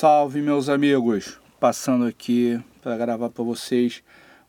Salve, 0.00 0.40
meus 0.40 0.68
amigos! 0.68 1.40
Passando 1.58 2.04
aqui 2.04 2.62
para 2.80 2.96
gravar 2.96 3.30
para 3.30 3.42
vocês 3.42 4.00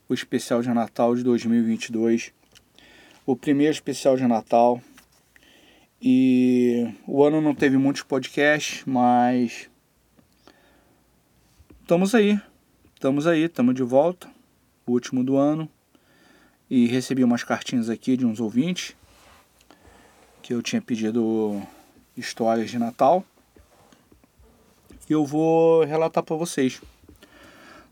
o 0.08 0.14
especial 0.14 0.62
de 0.62 0.68
Natal 0.68 1.16
de 1.16 1.24
2022. 1.24 2.32
O 3.26 3.34
primeiro 3.34 3.72
especial 3.72 4.16
de 4.16 4.24
Natal. 4.28 4.80
E 6.00 6.94
o 7.04 7.24
ano 7.24 7.40
não 7.40 7.52
teve 7.52 7.76
muitos 7.76 8.04
podcasts, 8.04 8.84
mas 8.86 9.68
estamos 11.82 12.14
aí. 12.14 12.40
Estamos 12.94 13.26
aí, 13.26 13.42
estamos 13.46 13.74
de 13.74 13.82
volta. 13.82 14.28
O 14.86 14.92
último 14.92 15.24
do 15.24 15.36
ano. 15.36 15.68
E 16.70 16.86
recebi 16.86 17.24
umas 17.24 17.42
cartinhas 17.42 17.90
aqui 17.90 18.16
de 18.16 18.24
uns 18.24 18.38
ouvintes 18.38 18.94
que 20.42 20.54
eu 20.54 20.62
tinha 20.62 20.80
pedido 20.80 21.60
histórias 22.16 22.70
de 22.70 22.78
Natal 22.78 23.26
e 25.10 25.12
eu 25.12 25.26
vou 25.26 25.84
relatar 25.84 26.22
para 26.22 26.36
vocês. 26.36 26.80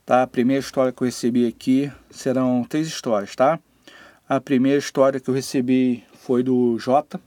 Tá? 0.06 0.22
A 0.22 0.26
primeira 0.26 0.60
história 0.60 0.92
que 0.92 1.02
eu 1.02 1.06
recebi 1.06 1.46
aqui 1.46 1.92
serão 2.08 2.64
três 2.66 2.86
histórias, 2.86 3.34
tá? 3.34 3.58
A 4.28 4.40
primeira 4.40 4.78
história 4.78 5.18
que 5.18 5.28
eu 5.28 5.34
recebi 5.34 6.04
foi 6.14 6.42
do 6.44 6.78
Jota. 6.78 7.20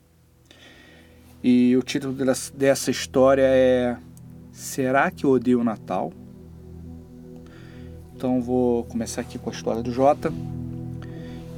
E 1.44 1.76
o 1.76 1.84
título 1.84 2.16
dessa 2.54 2.90
história 2.90 3.44
é 3.46 3.98
Será 4.52 5.12
que 5.12 5.26
eu 5.26 5.32
odeio 5.32 5.60
o 5.60 5.64
Natal? 5.64 6.14
Então 8.16 8.42
vou 8.42 8.84
começar 8.86 9.22
aqui 9.22 9.38
com 9.38 9.50
a 9.50 9.54
história 9.54 9.82
do 9.82 9.92
Jota. 9.92 10.32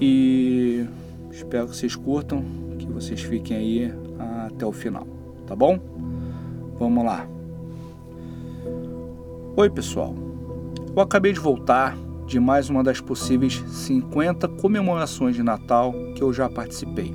E 0.02 0.86
espero 1.32 1.68
que 1.68 1.76
vocês 1.76 1.96
curtam, 1.96 2.44
que 2.80 2.88
vocês 2.88 3.22
fiquem 3.22 3.58
aí 3.58 3.94
até 4.48 4.66
o 4.66 4.72
final, 4.72 5.06
tá 5.46 5.56
bom? 5.56 5.78
Vamos 6.80 7.06
lá. 7.06 7.33
Oi, 9.56 9.70
pessoal. 9.70 10.16
Eu 10.96 11.00
acabei 11.00 11.32
de 11.32 11.40
voltar 11.40 11.96
de 12.26 12.40
mais 12.40 12.72
uma 12.72 12.84
das 12.84 13.00
possíveis 13.00 13.64
50 13.68 14.48
comemorações 14.48 15.36
de 15.36 15.44
Natal 15.44 15.94
que 16.16 16.24
eu 16.24 16.34
já 16.34 16.50
participei, 16.50 17.14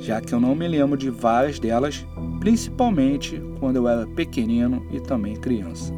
já 0.00 0.20
que 0.20 0.32
eu 0.34 0.40
não 0.40 0.56
me 0.56 0.66
lembro 0.66 0.98
de 0.98 1.10
várias 1.10 1.60
delas, 1.60 2.04
principalmente 2.40 3.40
quando 3.60 3.76
eu 3.76 3.86
era 3.86 4.04
pequenino 4.04 4.84
e 4.90 4.98
também 4.98 5.36
criança. 5.36 5.94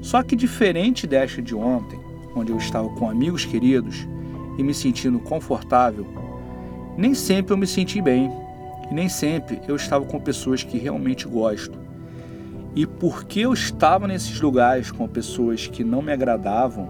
Só 0.00 0.22
que 0.22 0.36
diferente 0.36 1.08
desta 1.08 1.42
de 1.42 1.56
ontem, 1.56 1.98
onde 2.36 2.52
eu 2.52 2.56
estava 2.56 2.88
com 2.90 3.10
amigos 3.10 3.44
queridos 3.44 4.06
e 4.56 4.62
me 4.62 4.72
sentindo 4.72 5.18
confortável, 5.18 6.06
nem 6.96 7.14
sempre 7.14 7.52
eu 7.52 7.56
me 7.56 7.66
senti 7.66 8.00
bem 8.00 8.30
e 8.88 8.94
nem 8.94 9.08
sempre 9.08 9.60
eu 9.66 9.74
estava 9.74 10.04
com 10.04 10.20
pessoas 10.20 10.62
que 10.62 10.78
realmente 10.78 11.26
gosto 11.26 11.89
e 12.74 12.86
porque 12.86 13.40
eu 13.40 13.52
estava 13.52 14.06
nesses 14.06 14.40
lugares 14.40 14.90
com 14.90 15.08
pessoas 15.08 15.66
que 15.66 15.82
não 15.82 16.00
me 16.00 16.12
agradavam, 16.12 16.84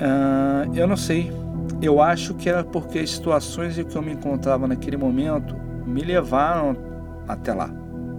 uh, 0.00 0.74
eu 0.74 0.86
não 0.86 0.96
sei. 0.96 1.32
Eu 1.80 2.00
acho 2.00 2.34
que 2.34 2.48
era 2.48 2.64
porque 2.64 2.98
as 2.98 3.10
situações 3.10 3.78
em 3.78 3.84
que 3.84 3.96
eu 3.96 4.02
me 4.02 4.12
encontrava 4.12 4.66
naquele 4.66 4.96
momento 4.96 5.54
me 5.86 6.02
levaram 6.02 6.76
até 7.28 7.52
lá, 7.52 7.70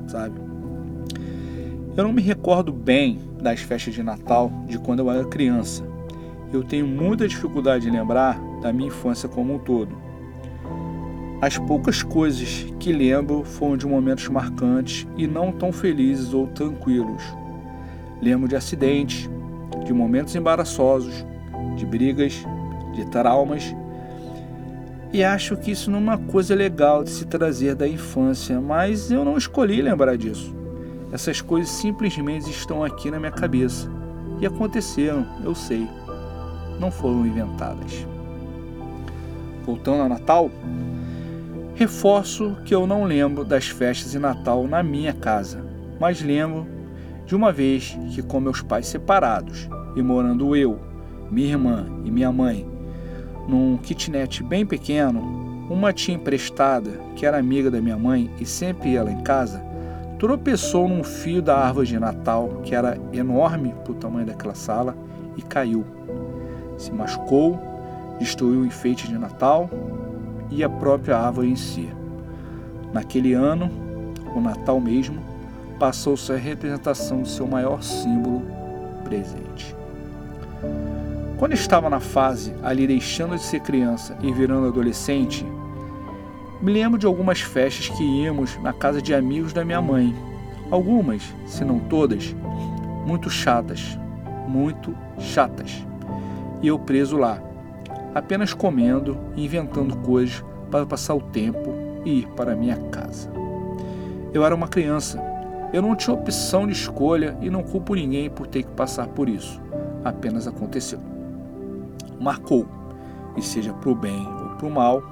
sabe? 0.07 0.39
Eu 1.97 2.03
não 2.03 2.13
me 2.13 2.21
recordo 2.21 2.71
bem 2.71 3.19
das 3.41 3.61
festas 3.61 3.93
de 3.93 4.03
Natal 4.03 4.51
de 4.67 4.77
quando 4.77 4.99
eu 4.99 5.11
era 5.11 5.23
criança. 5.25 5.83
Eu 6.51 6.63
tenho 6.63 6.87
muita 6.87 7.27
dificuldade 7.27 7.87
em 7.87 7.91
lembrar 7.91 8.39
da 8.61 8.71
minha 8.71 8.87
infância 8.87 9.27
como 9.27 9.55
um 9.55 9.59
todo. 9.59 10.04
As 11.45 11.59
poucas 11.59 12.01
coisas 12.01 12.65
que 12.79 12.91
lembro 12.91 13.43
foram 13.43 13.77
de 13.77 13.85
momentos 13.85 14.27
marcantes 14.29 15.07
e 15.15 15.27
não 15.27 15.51
tão 15.51 15.71
felizes 15.71 16.33
ou 16.33 16.47
tranquilos. 16.47 17.21
Lembro 18.19 18.47
de 18.47 18.55
acidentes, 18.55 19.29
de 19.85 19.93
momentos 19.93 20.35
embaraçosos, 20.35 21.23
de 21.75 21.85
brigas, 21.85 22.43
de 22.95 23.05
traumas. 23.11 23.75
E 25.13 25.23
acho 25.23 25.55
que 25.55 25.69
isso 25.69 25.91
não 25.91 25.99
é 25.99 26.01
uma 26.01 26.17
coisa 26.17 26.55
legal 26.55 27.03
de 27.03 27.11
se 27.11 27.25
trazer 27.25 27.75
da 27.75 27.87
infância, 27.87 28.59
mas 28.59 29.11
eu 29.11 29.23
não 29.23 29.37
escolhi 29.37 29.83
lembrar 29.83 30.17
disso. 30.17 30.51
Essas 31.11 31.41
coisas 31.41 31.69
simplesmente 31.69 32.49
estão 32.49 32.83
aqui 32.83 33.11
na 33.11 33.19
minha 33.19 33.31
cabeça. 33.31 33.87
E 34.41 34.47
aconteceram, 34.47 35.27
eu 35.43 35.53
sei. 35.53 35.87
Não 36.79 36.89
foram 36.89 37.23
inventadas. 37.23 38.03
Voltando 39.63 40.01
ao 40.01 40.09
Natal, 40.09 40.49
Reforço 41.75 42.55
que 42.63 42.73
eu 42.73 42.87
não 42.87 43.03
lembro 43.03 43.43
das 43.43 43.67
festas 43.67 44.13
de 44.13 44.17
Natal 44.17 44.65
na 44.65 44.81
minha 44.81 45.11
casa, 45.11 45.61
mas 45.99 46.21
lembro 46.21 46.65
de 47.25 47.35
uma 47.35 47.51
vez 47.51 47.97
que, 48.13 48.21
com 48.21 48.39
meus 48.39 48.61
pais 48.61 48.87
separados 48.87 49.67
e 49.93 50.01
morando 50.01 50.55
eu, 50.55 50.79
minha 51.29 51.49
irmã 51.49 51.85
e 52.05 52.09
minha 52.09 52.31
mãe 52.31 52.65
num 53.45 53.77
kitnet 53.77 54.41
bem 54.41 54.65
pequeno, 54.65 55.19
uma 55.69 55.91
tia 55.91 56.15
emprestada, 56.15 56.91
que 57.13 57.25
era 57.25 57.37
amiga 57.37 57.69
da 57.69 57.81
minha 57.81 57.97
mãe 57.97 58.31
e 58.39 58.45
sempre 58.45 58.91
ia 58.91 59.03
lá 59.03 59.11
em 59.11 59.21
casa, 59.21 59.61
tropeçou 60.17 60.87
num 60.87 61.03
fio 61.03 61.41
da 61.41 61.57
árvore 61.57 61.87
de 61.87 61.99
Natal, 61.99 62.61
que 62.63 62.73
era 62.73 62.97
enorme 63.11 63.75
para 63.83 63.91
o 63.91 63.95
tamanho 63.95 64.25
daquela 64.25 64.55
sala, 64.55 64.95
e 65.35 65.41
caiu. 65.41 65.83
Se 66.77 66.89
machucou, 66.91 67.59
destruiu 68.17 68.61
o 68.61 68.65
enfeite 68.65 69.09
de 69.09 69.17
Natal 69.17 69.69
e 70.55 70.63
a 70.63 70.69
própria 70.69 71.17
árvore 71.17 71.49
em 71.49 71.55
si. 71.55 71.89
Naquele 72.93 73.33
ano, 73.33 73.69
o 74.33 74.39
Natal 74.39 74.79
mesmo, 74.79 75.21
passou-se 75.77 76.31
a 76.31 76.37
representação 76.37 77.21
do 77.21 77.27
seu 77.27 77.45
maior 77.45 77.83
símbolo 77.83 78.41
presente. 79.03 79.75
Quando 81.37 81.53
estava 81.53 81.89
na 81.89 81.99
fase 81.99 82.53
ali 82.63 82.87
deixando 82.87 83.35
de 83.35 83.43
ser 83.43 83.59
criança 83.59 84.17
e 84.21 84.31
virando 84.31 84.67
adolescente, 84.67 85.45
me 86.61 86.71
lembro 86.71 86.97
de 86.97 87.05
algumas 87.05 87.41
festas 87.41 87.89
que 87.89 88.03
íamos 88.03 88.57
na 88.63 88.71
casa 88.71 89.01
de 89.01 89.13
amigos 89.13 89.51
da 89.51 89.65
minha 89.65 89.81
mãe. 89.81 90.15
Algumas, 90.71 91.21
se 91.45 91.65
não 91.65 91.77
todas, 91.77 92.33
muito 93.05 93.29
chatas, 93.29 93.99
muito 94.47 94.95
chatas. 95.19 95.85
E 96.61 96.67
eu 96.67 96.79
preso 96.79 97.17
lá, 97.17 97.41
apenas 98.15 98.53
comendo 98.53 99.17
e 99.35 99.43
inventando 99.43 99.97
coisas 99.97 100.41
para 100.71 100.85
passar 100.85 101.13
o 101.15 101.21
tempo 101.21 101.73
e 102.05 102.19
ir 102.19 102.27
para 102.29 102.55
minha 102.55 102.77
casa. 102.89 103.29
Eu 104.33 104.45
era 104.45 104.55
uma 104.55 104.69
criança, 104.69 105.21
eu 105.73 105.81
não 105.81 105.95
tinha 105.95 106.13
opção 106.13 106.65
de 106.65 106.71
escolha 106.71 107.37
e 107.41 107.49
não 107.49 107.61
culpo 107.61 107.93
ninguém 107.93 108.29
por 108.29 108.47
ter 108.47 108.63
que 108.63 108.71
passar 108.71 109.07
por 109.07 109.27
isso. 109.27 109.61
Apenas 110.03 110.47
aconteceu. 110.47 110.99
Marcou, 112.19 112.65
e 113.35 113.41
seja 113.41 113.73
para 113.73 113.89
o 113.89 113.95
bem 113.95 114.25
ou 114.25 114.55
para 114.55 114.67
o 114.67 114.71
mal, 114.71 115.03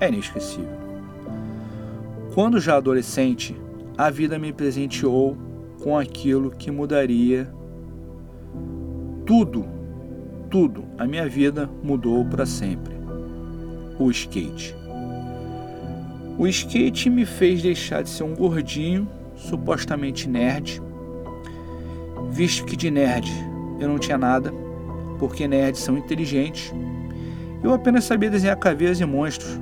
é 0.00 0.08
inesquecível. 0.08 0.82
Quando 2.34 2.58
já 2.58 2.76
adolescente, 2.76 3.56
a 3.96 4.10
vida 4.10 4.38
me 4.38 4.52
presenteou 4.52 5.36
com 5.80 5.96
aquilo 5.96 6.50
que 6.50 6.70
mudaria 6.70 7.48
tudo 9.24 9.81
tudo, 10.52 10.84
a 10.98 11.06
minha 11.06 11.26
vida 11.26 11.66
mudou 11.82 12.22
para 12.26 12.44
sempre. 12.44 12.92
O 13.98 14.10
skate. 14.10 14.76
O 16.38 16.46
skate 16.46 17.08
me 17.08 17.24
fez 17.24 17.62
deixar 17.62 18.02
de 18.02 18.10
ser 18.10 18.22
um 18.22 18.34
gordinho, 18.34 19.08
supostamente 19.34 20.28
nerd, 20.28 20.82
visto 22.30 22.66
que 22.66 22.76
de 22.76 22.90
nerd 22.90 23.32
eu 23.80 23.88
não 23.88 23.98
tinha 23.98 24.18
nada, 24.18 24.52
porque 25.18 25.48
nerds 25.48 25.80
são 25.80 25.96
inteligentes. 25.96 26.70
Eu 27.64 27.72
apenas 27.72 28.04
sabia 28.04 28.28
desenhar 28.28 28.58
caveiras 28.58 29.00
e 29.00 29.06
monstros 29.06 29.58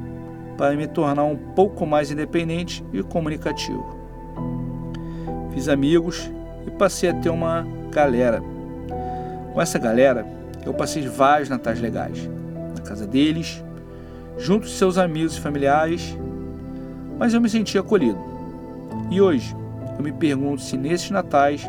para 0.59 0.75
me 0.75 0.89
tornar 0.89 1.23
um 1.23 1.37
pouco 1.37 1.87
mais 1.87 2.11
independente 2.11 2.85
e 2.93 3.01
comunicativo. 3.01 3.97
Fiz 5.55 5.69
amigos 5.69 6.29
e 6.67 6.71
passei 6.73 7.11
a 7.11 7.15
ter 7.15 7.31
uma 7.31 7.65
galera. 7.93 8.43
Com 9.53 9.61
essa 9.61 9.79
galera, 9.79 10.40
eu 10.65 10.75
passei 10.75 11.07
vários 11.07 11.49
natais 11.49 11.81
legais. 11.81 12.29
Na 12.75 12.83
casa 12.83 13.07
deles, 13.07 13.63
junto 14.39 14.67
de 14.67 14.73
seus 14.73 14.99
amigos 14.99 15.37
e 15.37 15.41
familiares, 15.41 16.17
mas 17.19 17.35
eu 17.35 17.41
me 17.41 17.49
senti 17.49 17.79
acolhido. 17.79 18.19
E 19.11 19.21
hoje, 19.21 19.55
eu 19.99 20.05
me 20.05 20.13
pergunto 20.13 20.63
se 20.63 20.77
nesses 20.77 21.11
natais 21.11 21.69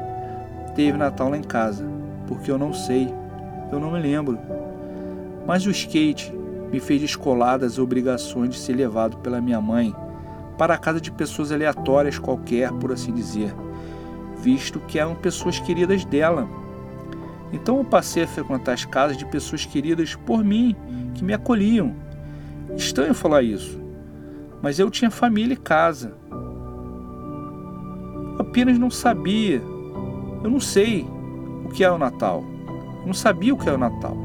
teve 0.75 0.97
Natal 0.97 1.29
lá 1.29 1.38
em 1.38 1.43
casa, 1.43 1.85
porque 2.27 2.49
eu 2.49 2.57
não 2.57 2.73
sei, 2.73 3.13
eu 3.71 3.79
não 3.79 3.91
me 3.91 3.99
lembro. 3.99 4.39
Mas 5.45 5.65
o 5.65 5.71
skate 5.71 6.31
me 6.71 6.79
fez 6.79 7.01
descolar 7.01 7.59
das 7.59 7.77
obrigações 7.77 8.51
de 8.51 8.57
ser 8.57 8.73
levado 8.73 9.17
pela 9.17 9.41
minha 9.41 9.59
mãe 9.59 9.94
para 10.57 10.75
a 10.75 10.77
casa 10.77 11.01
de 11.01 11.11
pessoas 11.11 11.51
aleatórias 11.51 12.19
qualquer, 12.19 12.71
por 12.73 12.91
assim 12.91 13.11
dizer, 13.11 13.53
visto 14.37 14.79
que 14.79 14.99
eram 14.99 15.15
pessoas 15.15 15.59
queridas 15.59 16.05
dela 16.05 16.47
então 17.51 17.77
eu 17.77 17.83
passei 17.83 18.24
a 18.24 18.27
frequentar 18.27 18.74
as 18.74 18.86
casas 18.86 19.18
de 19.18 19.25
pessoas 19.25 19.65
queridas 19.65 20.15
por 20.15 20.44
mim, 20.44 20.75
que 21.13 21.24
me 21.24 21.33
acolhiam. 21.33 21.95
Estranho 22.75 23.13
falar 23.13 23.44
isso, 23.44 23.80
mas 24.62 24.80
eu 24.80 24.89
tinha 24.89 25.12
família 25.12 25.53
e 25.53 25.57
casa. 25.57 26.15
apenas 28.39 28.77
não 28.80 28.89
sabia. 28.89 29.62
Eu 30.44 30.50
não 30.50 30.59
sei 30.59 31.06
o 31.65 31.69
que 31.69 31.83
é 31.83 31.92
o 31.92 31.98
Natal. 31.98 32.44
Eu 33.01 33.07
não 33.07 33.13
sabia 33.13 33.54
o 33.54 33.57
que 33.57 33.69
é 33.69 33.74
o 33.74 33.77
Natal. 33.77 34.18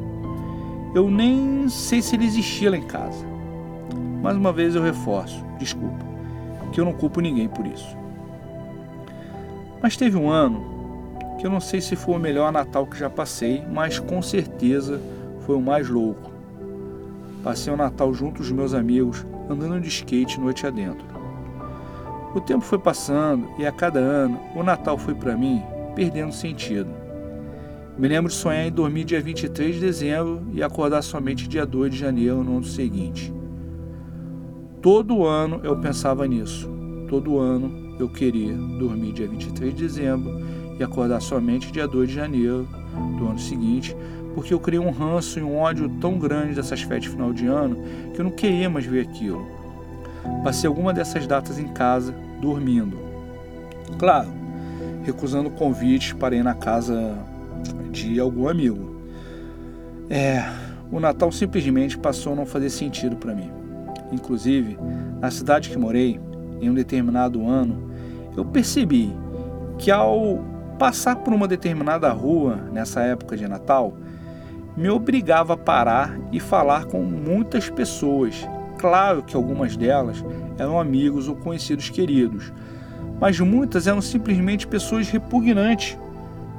Eu 0.94 1.10
nem 1.10 1.68
sei 1.68 2.00
se 2.00 2.16
ele 2.16 2.24
existia 2.24 2.70
lá 2.70 2.76
em 2.76 2.86
casa. 2.86 3.26
Mais 4.22 4.36
uma 4.36 4.52
vez 4.52 4.74
eu 4.74 4.82
reforço, 4.82 5.44
desculpa, 5.58 6.04
que 6.72 6.80
eu 6.80 6.84
não 6.84 6.92
culpo 6.92 7.20
ninguém 7.20 7.48
por 7.48 7.66
isso. 7.66 7.96
Mas 9.82 9.96
teve 9.96 10.16
um 10.16 10.28
ano 10.28 10.75
eu 11.46 11.50
não 11.50 11.60
sei 11.60 11.80
se 11.80 11.94
foi 11.94 12.16
o 12.16 12.18
melhor 12.18 12.50
Natal 12.50 12.84
que 12.86 12.98
já 12.98 13.08
passei, 13.08 13.62
mas 13.72 14.00
com 14.00 14.20
certeza 14.20 15.00
foi 15.42 15.54
o 15.54 15.60
mais 15.60 15.88
louco. 15.88 16.32
Passei 17.44 17.72
o 17.72 17.76
Natal 17.76 18.12
junto 18.12 18.42
dos 18.42 18.50
meus 18.50 18.74
amigos, 18.74 19.24
andando 19.48 19.80
de 19.80 19.88
skate 19.88 20.40
noite 20.40 20.66
adentro. 20.66 21.06
O 22.34 22.40
tempo 22.40 22.62
foi 22.62 22.78
passando 22.78 23.48
e 23.58 23.64
a 23.64 23.70
cada 23.70 24.00
ano 24.00 24.40
o 24.56 24.62
Natal 24.64 24.98
foi 24.98 25.14
para 25.14 25.36
mim 25.36 25.62
perdendo 25.94 26.32
sentido. 26.32 26.90
Me 27.96 28.08
lembro 28.08 28.28
de 28.28 28.36
sonhar 28.36 28.66
em 28.66 28.72
dormir 28.72 29.04
dia 29.04 29.22
23 29.22 29.76
de 29.76 29.80
dezembro 29.80 30.42
e 30.52 30.64
acordar 30.64 31.00
somente 31.00 31.48
dia 31.48 31.64
2 31.64 31.92
de 31.92 31.98
janeiro 31.98 32.42
no 32.42 32.56
ano 32.56 32.64
seguinte. 32.64 33.32
Todo 34.82 35.24
ano 35.24 35.60
eu 35.62 35.80
pensava 35.80 36.26
nisso. 36.26 36.68
Todo 37.08 37.38
ano 37.38 37.85
eu 37.98 38.08
queria 38.08 38.52
dormir 38.52 39.12
dia 39.12 39.26
23 39.26 39.74
de 39.74 39.82
dezembro 39.82 40.40
e 40.78 40.82
acordar 40.82 41.20
somente 41.20 41.72
dia 41.72 41.86
2 41.86 42.08
de 42.08 42.14
janeiro 42.14 42.68
do 43.18 43.28
ano 43.28 43.38
seguinte, 43.38 43.96
porque 44.34 44.52
eu 44.52 44.60
criei 44.60 44.80
um 44.80 44.90
ranço 44.90 45.38
e 45.38 45.42
um 45.42 45.56
ódio 45.56 45.88
tão 46.00 46.18
grande 46.18 46.54
dessas 46.54 46.82
festas 46.82 47.04
de 47.04 47.08
final 47.10 47.32
de 47.32 47.46
ano 47.46 47.82
que 48.14 48.20
eu 48.20 48.24
não 48.24 48.30
queria 48.30 48.68
mais 48.68 48.84
ver 48.84 49.00
aquilo. 49.00 49.46
Passei 50.44 50.68
alguma 50.68 50.92
dessas 50.92 51.26
datas 51.26 51.58
em 51.58 51.68
casa, 51.68 52.14
dormindo. 52.40 52.98
Claro, 53.98 54.28
recusando 55.04 55.50
convites 55.50 56.12
para 56.12 56.36
ir 56.36 56.42
na 56.42 56.54
casa 56.54 57.16
de 57.90 58.20
algum 58.20 58.48
amigo. 58.48 58.96
É, 60.10 60.44
o 60.90 61.00
Natal 61.00 61.32
simplesmente 61.32 61.96
passou 61.96 62.32
a 62.32 62.36
não 62.36 62.46
fazer 62.46 62.70
sentido 62.70 63.16
para 63.16 63.34
mim. 63.34 63.50
Inclusive, 64.12 64.78
na 65.20 65.30
cidade 65.30 65.70
que 65.70 65.78
morei, 65.78 66.20
em 66.60 66.70
um 66.70 66.74
determinado 66.74 67.46
ano, 67.46 67.85
eu 68.36 68.44
percebi 68.44 69.12
que 69.78 69.90
ao 69.90 70.44
passar 70.78 71.16
por 71.16 71.32
uma 71.32 71.48
determinada 71.48 72.10
rua 72.10 72.56
nessa 72.72 73.00
época 73.00 73.36
de 73.36 73.48
Natal, 73.48 73.94
me 74.76 74.90
obrigava 74.90 75.54
a 75.54 75.56
parar 75.56 76.18
e 76.30 76.38
falar 76.38 76.84
com 76.84 77.02
muitas 77.02 77.70
pessoas. 77.70 78.46
Claro 78.78 79.22
que 79.22 79.34
algumas 79.34 79.74
delas 79.76 80.22
eram 80.58 80.78
amigos 80.78 81.28
ou 81.28 81.34
conhecidos 81.34 81.88
queridos, 81.88 82.52
mas 83.18 83.40
muitas 83.40 83.86
eram 83.86 84.02
simplesmente 84.02 84.66
pessoas 84.66 85.08
repugnantes 85.08 85.96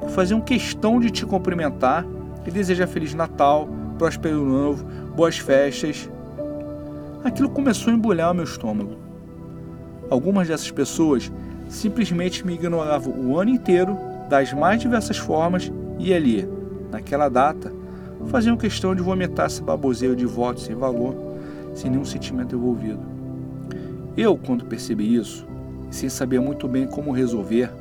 que 0.01 0.11
faziam 0.11 0.41
questão 0.41 0.99
de 0.99 1.11
te 1.11 1.25
cumprimentar 1.25 2.05
e 2.45 2.49
desejar 2.49 2.87
Feliz 2.87 3.13
Natal, 3.13 3.67
próspero 3.99 4.43
novo, 4.43 4.83
boas 5.15 5.37
festas. 5.37 6.09
Aquilo 7.23 7.49
começou 7.49 7.91
a 7.91 7.95
embolhar 7.95 8.31
o 8.31 8.33
meu 8.33 8.45
estômago. 8.45 8.95
Algumas 10.09 10.47
dessas 10.47 10.71
pessoas 10.71 11.31
simplesmente 11.69 12.45
me 12.45 12.53
ignoravam 12.53 13.13
o 13.13 13.39
ano 13.39 13.51
inteiro, 13.51 13.97
das 14.29 14.53
mais 14.53 14.81
diversas 14.81 15.17
formas, 15.17 15.71
e 15.99 16.13
ali, 16.13 16.47
naquela 16.91 17.29
data, 17.29 17.71
faziam 18.27 18.57
questão 18.57 18.95
de 18.95 19.01
vomitar 19.01 19.45
essa 19.45 19.63
baboseira 19.63 20.15
de 20.15 20.25
votos 20.25 20.63
sem 20.63 20.75
valor, 20.75 21.15
sem 21.73 21.89
nenhum 21.89 22.05
sentimento 22.05 22.55
envolvido. 22.55 22.99
Eu, 24.15 24.37
quando 24.37 24.65
percebi 24.65 25.15
isso, 25.15 25.47
e 25.89 25.95
sem 25.95 26.09
saber 26.09 26.39
muito 26.39 26.67
bem 26.67 26.87
como 26.87 27.11
resolver, 27.11 27.71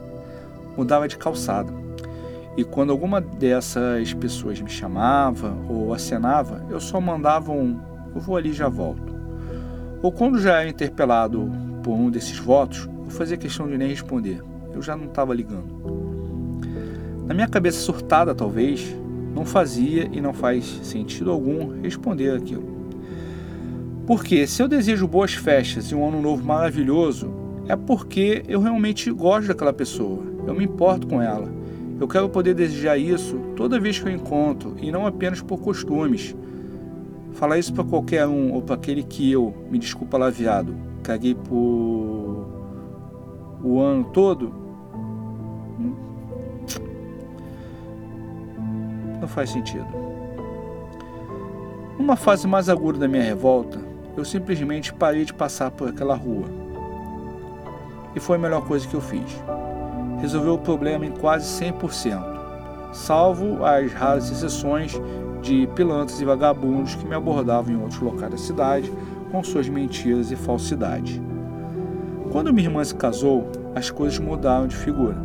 mudava 0.77 1.09
de 1.09 1.17
calçada. 1.17 1.73
E 2.57 2.65
quando 2.65 2.91
alguma 2.91 3.21
dessas 3.21 4.15
pessoas 4.15 4.61
me 4.61 4.71
chamava 4.71 5.55
ou 5.69 5.93
acenava, 5.93 6.65
eu 6.71 6.81
só 6.81 7.01
mandava 7.01 7.53
um 7.53 7.79
eu 8.17 8.23
vou 8.23 8.37
ali 8.37 8.49
e 8.49 8.55
já 8.55 8.67
volto. 8.67 9.15
Ou 10.03 10.11
quando 10.11 10.41
já 10.41 10.61
era 10.61 10.69
interpelado 10.69 11.53
por 11.83 11.93
um 11.93 12.11
desses 12.11 12.39
votos, 12.39 12.89
eu 13.07 13.11
fazia 13.11 13.37
questão 13.37 13.67
de 13.67 13.79
nem 13.79 13.89
responder. 13.89 14.43
Eu 14.75 14.83
já 14.83 14.95
não 14.95 15.07
estava 15.07 15.33
ligando. 15.33 15.87
Na 17.27 17.33
minha 17.33 17.49
cabeça 17.49 17.79
surtada, 17.79 18.35
talvez, 18.35 18.95
não 19.35 19.45
fazia 19.45 20.09
e 20.13 20.21
não 20.21 20.35
faz 20.35 20.65
sentido 20.83 21.31
algum 21.31 21.81
responder 21.81 22.37
aquilo. 22.37 22.77
Porque 24.07 24.47
se 24.47 24.63
eu 24.63 24.69
desejo 24.69 25.09
boas 25.09 25.35
festas 25.35 25.87
e 25.87 25.95
um 25.95 26.07
ano 26.07 26.21
novo 26.23 26.45
maravilhoso, 26.45 27.31
é 27.69 27.75
porque 27.75 28.45
eu 28.47 28.61
realmente 28.61 29.11
gosto 29.11 29.49
daquela 29.49 29.73
pessoa, 29.73 30.23
eu 30.47 30.55
me 30.55 30.65
importo 30.65 31.07
com 31.07 31.21
ela. 31.21 31.51
Eu 31.99 32.07
quero 32.07 32.29
poder 32.29 32.55
desejar 32.55 32.99
isso 32.99 33.39
toda 33.57 33.81
vez 33.81 33.99
que 33.99 34.07
eu 34.07 34.13
encontro 34.13 34.77
e 34.81 34.93
não 34.93 35.07
apenas 35.07 35.41
por 35.41 35.59
costumes. 35.59 36.37
Falar 37.33 37.59
isso 37.59 37.73
para 37.73 37.85
qualquer 37.85 38.27
um 38.27 38.53
ou 38.53 38.63
para 38.63 38.75
aquele 38.75 39.03
que 39.03 39.33
eu, 39.33 39.55
me 39.71 39.79
desculpa 39.79 40.17
lá, 40.17 40.31
viado, 40.31 40.75
caguei 41.03 41.35
por 41.35 42.26
o 43.69 43.81
ano 43.81 44.05
todo, 44.05 44.53
não 49.21 49.27
faz 49.27 49.51
sentido. 49.51 49.87
Numa 51.99 52.15
fase 52.15 52.47
mais 52.47 52.69
aguda 52.69 53.01
da 53.01 53.09
minha 53.09 53.25
revolta, 53.25 53.81
eu 54.17 54.25
simplesmente 54.25 54.95
parei 54.95 55.25
de 55.25 55.35
passar 55.35 55.73
por 55.73 55.89
aquela 55.89 56.15
rua 56.15 56.47
e 58.15 58.21
foi 58.21 58.37
a 58.37 58.41
melhor 58.41 58.65
coisa 58.65 58.87
que 58.87 58.95
eu 58.95 59.01
fiz. 59.01 59.43
Resolveu 60.21 60.55
o 60.55 60.59
problema 60.59 61.05
em 61.05 61.11
quase 61.11 61.65
100%, 61.65 62.93
salvo 62.93 63.65
as 63.65 63.93
raras 63.93 64.31
exceções 64.31 64.93
de 65.43 65.67
pilantras 65.75 66.21
e 66.21 66.25
vagabundos 66.25 66.95
que 66.95 67.05
me 67.05 67.17
abordavam 67.17 67.75
em 67.75 67.83
outros 67.83 68.01
locais 68.01 68.31
da 68.31 68.39
cidade 68.39 68.93
com 69.33 69.43
suas 69.43 69.69
mentiras 69.69 70.31
e 70.31 70.37
falsidade. 70.37 71.21
Quando 72.37 72.53
minha 72.53 72.69
irmã 72.69 72.85
se 72.85 72.95
casou, 72.95 73.51
as 73.75 73.89
coisas 73.89 74.19
mudaram 74.19 74.67
de 74.67 74.77
figura. 74.77 75.17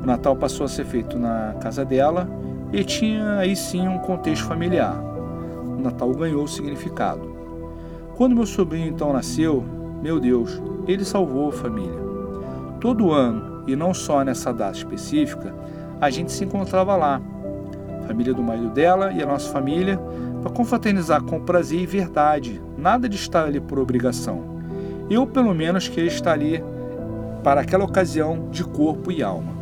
O 0.00 0.06
Natal 0.06 0.36
passou 0.36 0.66
a 0.66 0.68
ser 0.68 0.84
feito 0.84 1.18
na 1.18 1.56
casa 1.60 1.84
dela 1.84 2.28
e 2.72 2.84
tinha 2.84 3.38
aí 3.38 3.56
sim 3.56 3.88
um 3.88 3.98
contexto 3.98 4.46
familiar. 4.46 4.94
O 4.96 5.82
Natal 5.82 6.08
ganhou 6.12 6.46
significado. 6.46 7.34
Quando 8.14 8.36
meu 8.36 8.46
sobrinho 8.46 8.86
então 8.86 9.12
nasceu, 9.12 9.64
meu 10.00 10.20
Deus, 10.20 10.62
ele 10.86 11.04
salvou 11.04 11.48
a 11.48 11.52
família. 11.52 11.98
Todo 12.80 13.10
ano, 13.10 13.64
e 13.66 13.74
não 13.74 13.92
só 13.92 14.22
nessa 14.22 14.54
data 14.54 14.78
específica, 14.78 15.52
a 16.00 16.08
gente 16.08 16.30
se 16.30 16.44
encontrava 16.44 16.94
lá. 16.94 17.20
A 18.00 18.06
família 18.06 18.32
do 18.32 18.44
marido 18.44 18.70
dela 18.70 19.12
e 19.12 19.20
a 19.20 19.26
nossa 19.26 19.50
família, 19.50 19.98
para 20.40 20.52
confraternizar 20.52 21.20
com 21.24 21.40
prazer 21.40 21.80
e 21.80 21.86
verdade, 21.86 22.62
nada 22.78 23.08
de 23.08 23.16
estar 23.16 23.46
ali 23.46 23.60
por 23.60 23.80
obrigação. 23.80 24.51
Eu, 25.12 25.26
pelo 25.26 25.54
menos, 25.54 25.88
queria 25.88 26.08
estar 26.08 26.32
ali 26.32 26.64
para 27.44 27.60
aquela 27.60 27.84
ocasião 27.84 28.48
de 28.50 28.64
corpo 28.64 29.12
e 29.12 29.22
alma. 29.22 29.52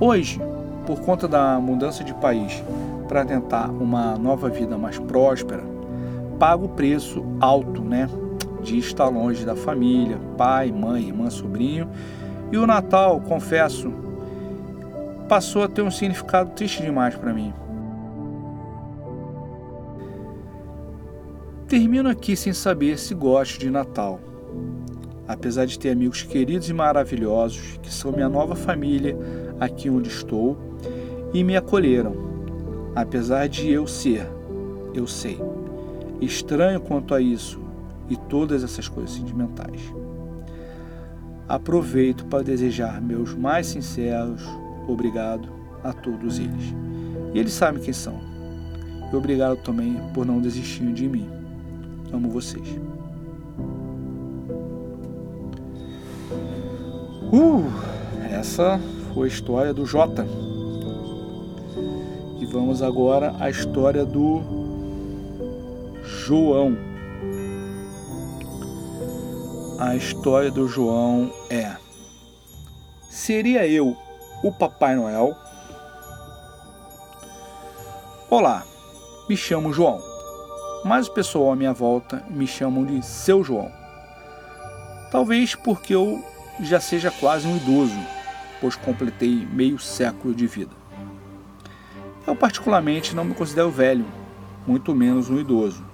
Hoje, 0.00 0.40
por 0.84 0.98
conta 1.02 1.28
da 1.28 1.60
mudança 1.60 2.02
de 2.02 2.12
país 2.14 2.64
para 3.06 3.24
tentar 3.24 3.70
uma 3.70 4.18
nova 4.18 4.48
vida 4.48 4.76
mais 4.76 4.98
próspera, 4.98 5.62
pago 6.36 6.64
o 6.64 6.68
preço 6.70 7.24
alto, 7.40 7.80
né? 7.80 8.10
de 8.60 8.76
estar 8.76 9.06
longe 9.06 9.44
da 9.46 9.54
família, 9.54 10.18
pai, 10.36 10.72
mãe, 10.72 11.04
irmã, 11.04 11.30
sobrinho. 11.30 11.88
E 12.50 12.58
o 12.58 12.66
Natal, 12.66 13.20
confesso, 13.20 13.92
passou 15.28 15.62
a 15.62 15.68
ter 15.68 15.82
um 15.82 15.92
significado 15.92 16.50
triste 16.56 16.82
demais 16.82 17.14
para 17.14 17.32
mim. 17.32 17.54
Termino 21.68 22.10
aqui 22.10 22.36
sem 22.36 22.52
saber 22.52 22.98
se 22.98 23.14
gosto 23.14 23.58
de 23.58 23.70
Natal. 23.70 24.20
Apesar 25.26 25.64
de 25.64 25.78
ter 25.78 25.90
amigos 25.90 26.22
queridos 26.22 26.68
e 26.68 26.74
maravilhosos, 26.74 27.78
que 27.82 27.90
são 27.90 28.12
minha 28.12 28.28
nova 28.28 28.54
família 28.54 29.16
aqui 29.58 29.88
onde 29.88 30.10
estou, 30.10 30.58
e 31.32 31.42
me 31.42 31.56
acolheram, 31.56 32.14
apesar 32.94 33.48
de 33.48 33.70
eu 33.70 33.86
ser, 33.86 34.26
eu 34.92 35.06
sei, 35.06 35.40
estranho 36.20 36.80
quanto 36.80 37.14
a 37.14 37.20
isso, 37.20 37.58
e 38.10 38.16
todas 38.16 38.62
essas 38.62 38.86
coisas 38.86 39.12
sentimentais. 39.12 39.80
Aproveito 41.48 42.26
para 42.26 42.44
desejar 42.44 43.00
meus 43.00 43.34
mais 43.34 43.68
sinceros 43.68 44.42
obrigado 44.86 45.48
a 45.82 45.94
todos 45.94 46.38
eles. 46.38 46.74
E 47.32 47.38
eles 47.38 47.54
sabem 47.54 47.82
quem 47.82 47.94
são. 47.94 48.20
E 49.10 49.16
obrigado 49.16 49.56
também 49.62 49.98
por 50.12 50.26
não 50.26 50.40
desistirem 50.40 50.92
de 50.92 51.08
mim. 51.08 51.43
Amo 52.14 52.30
vocês. 52.30 52.68
Uh, 57.32 57.64
essa 58.30 58.80
foi 59.12 59.28
a 59.28 59.32
história 59.32 59.74
do 59.74 59.84
Jota. 59.84 60.24
E 62.40 62.46
vamos 62.46 62.82
agora 62.82 63.34
à 63.40 63.50
história 63.50 64.04
do 64.04 64.40
João 66.04 66.76
a 69.78 69.96
história 69.96 70.50
do 70.50 70.68
João 70.68 71.32
é: 71.50 71.76
Seria 73.10 73.66
eu 73.66 73.96
o 74.42 74.52
Papai 74.52 74.94
Noel? 74.94 75.36
Olá, 78.30 78.64
me 79.28 79.36
chamo 79.36 79.72
João, 79.72 80.00
mas 80.84 81.08
o 81.08 81.12
pessoal 81.12 81.52
à 81.52 81.56
minha 81.56 81.72
volta 81.72 82.22
me 82.28 82.46
chamam 82.46 82.84
de 82.84 83.04
Seu 83.04 83.42
João. 83.42 83.72
Talvez 85.10 85.54
porque 85.54 85.94
eu 85.94 86.22
já 86.60 86.78
seja 86.78 87.10
quase 87.10 87.46
um 87.46 87.56
idoso, 87.56 87.98
pois 88.60 88.76
completei 88.76 89.46
meio 89.50 89.78
século 89.78 90.34
de 90.34 90.46
vida. 90.46 90.72
Eu, 92.26 92.36
particularmente, 92.36 93.14
não 93.14 93.24
me 93.24 93.34
considero 93.34 93.70
velho, 93.70 94.04
muito 94.66 94.94
menos 94.94 95.30
um 95.30 95.38
idoso. 95.38 95.84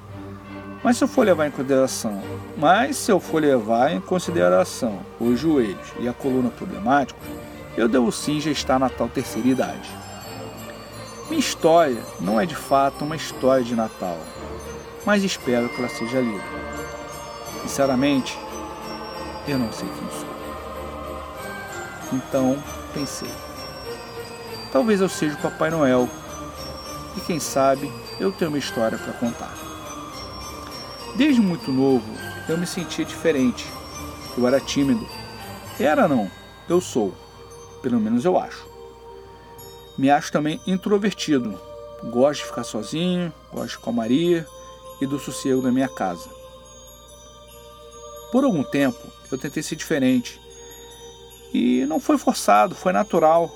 Mas 0.83 0.97
se 0.97 1.05
eu 1.05 1.09
for 1.09 1.27
levar 1.27 1.47
em 1.47 1.51
consideração, 1.51 2.23
mas 2.57 2.97
se 2.97 3.13
eu 3.13 3.21
for 3.21 3.43
levar 3.43 3.93
em 3.93 4.01
consideração 4.01 5.01
os 5.21 5.39
joelhos 5.39 5.93
e 5.99 6.09
a 6.09 6.13
coluna 6.13 6.49
problemáticos, 6.51 7.29
eu 7.77 7.87
devo 7.89 8.11
sim 8.11 8.41
já 8.41 8.51
estar 8.51 8.79
na 8.79 8.89
tal 8.89 9.09
terceira 9.09 9.47
idade. 9.47 9.91
Minha 11.29 11.41
história 11.41 12.03
não 12.21 12.41
é 12.41 12.47
de 12.47 12.57
fato 12.57 13.05
uma 13.05 13.15
história 13.15 13.63
de 13.63 13.75
Natal, 13.75 14.19
mas 15.05 15.25
espero 15.25 15.69
que 15.69 15.81
ela 15.81 15.89
seja 15.89 16.21
lida. 16.21 16.45
Sinceramente, 17.63 18.39
eu 19.47 19.59
não 19.59 19.73
sei 19.73 19.89
quem 19.89 20.11
sou. 20.11 20.31
Então 22.13 22.63
pensei, 22.93 23.31
talvez 24.73 25.01
eu 25.01 25.09
seja 25.09 25.37
o 25.37 25.43
Papai 25.43 25.71
Noel 25.71 26.09
e 27.17 27.21
quem 27.21 27.39
sabe 27.39 27.91
eu 28.19 28.33
tenho 28.33 28.51
uma 28.51 28.59
história 28.59 28.99
para 28.99 29.13
contar. 29.15 29.55
Desde 31.17 31.41
muito 31.41 31.71
novo 31.73 32.07
eu 32.49 32.59
me 32.59 32.67
sentia 32.67 33.05
diferente. 33.05 33.67
Eu 34.37 34.47
era 34.47 34.61
tímido. 34.61 35.07
Era 35.79 36.09
não, 36.09 36.31
eu 36.69 36.81
sou. 36.81 37.15
Pelo 37.83 38.01
menos 38.01 38.25
eu 38.25 38.39
acho. 38.39 38.69
Me 39.97 40.11
acho 40.11 40.33
também 40.33 40.61
introvertido. 40.67 41.59
Gosto 42.05 42.41
de 42.41 42.47
ficar 42.47 42.65
sozinho, 42.65 43.33
gosto 43.53 43.79
de 43.79 43.85
calmaria 43.85 44.47
e 45.01 45.07
do 45.07 45.19
sossego 45.19 45.63
da 45.63 45.73
minha 45.73 45.89
casa. 45.89 46.29
Por 48.31 48.45
algum 48.45 48.63
tempo 48.63 49.01
eu 49.31 49.39
tentei 49.39 49.63
ser 49.63 49.77
diferente. 49.77 50.41
E 51.53 51.85
não 51.87 51.99
foi 51.99 52.17
forçado, 52.17 52.75
foi 52.75 52.93
natural. 52.93 53.51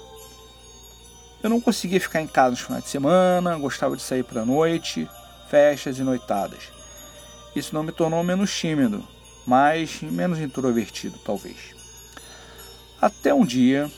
Eu 1.43 1.51
não 1.51 1.61
conseguia 1.61 2.01
ficar 2.01 2.21
em 2.21 2.27
casa 2.27 2.51
nos 2.51 2.61
finais 2.61 2.85
de 2.85 2.91
semana, 2.91 3.57
gostava 3.59 3.97
de 3.97 4.03
sair 4.03 4.25
para 4.25 4.45
noite, 4.45 5.09
festas 5.49 5.99
e 5.99 6.03
noitadas. 6.03 6.73
Isso 7.55 7.75
não 7.75 7.83
me 7.83 7.93
tornou 7.93 8.23
menos 8.25 8.53
tímido, 8.53 9.07
mas 9.47 10.01
menos 10.03 10.39
introvertido, 10.39 11.19
talvez. 11.25 11.75
Até 13.01 13.35
um 13.35 13.45
dia 13.45 13.91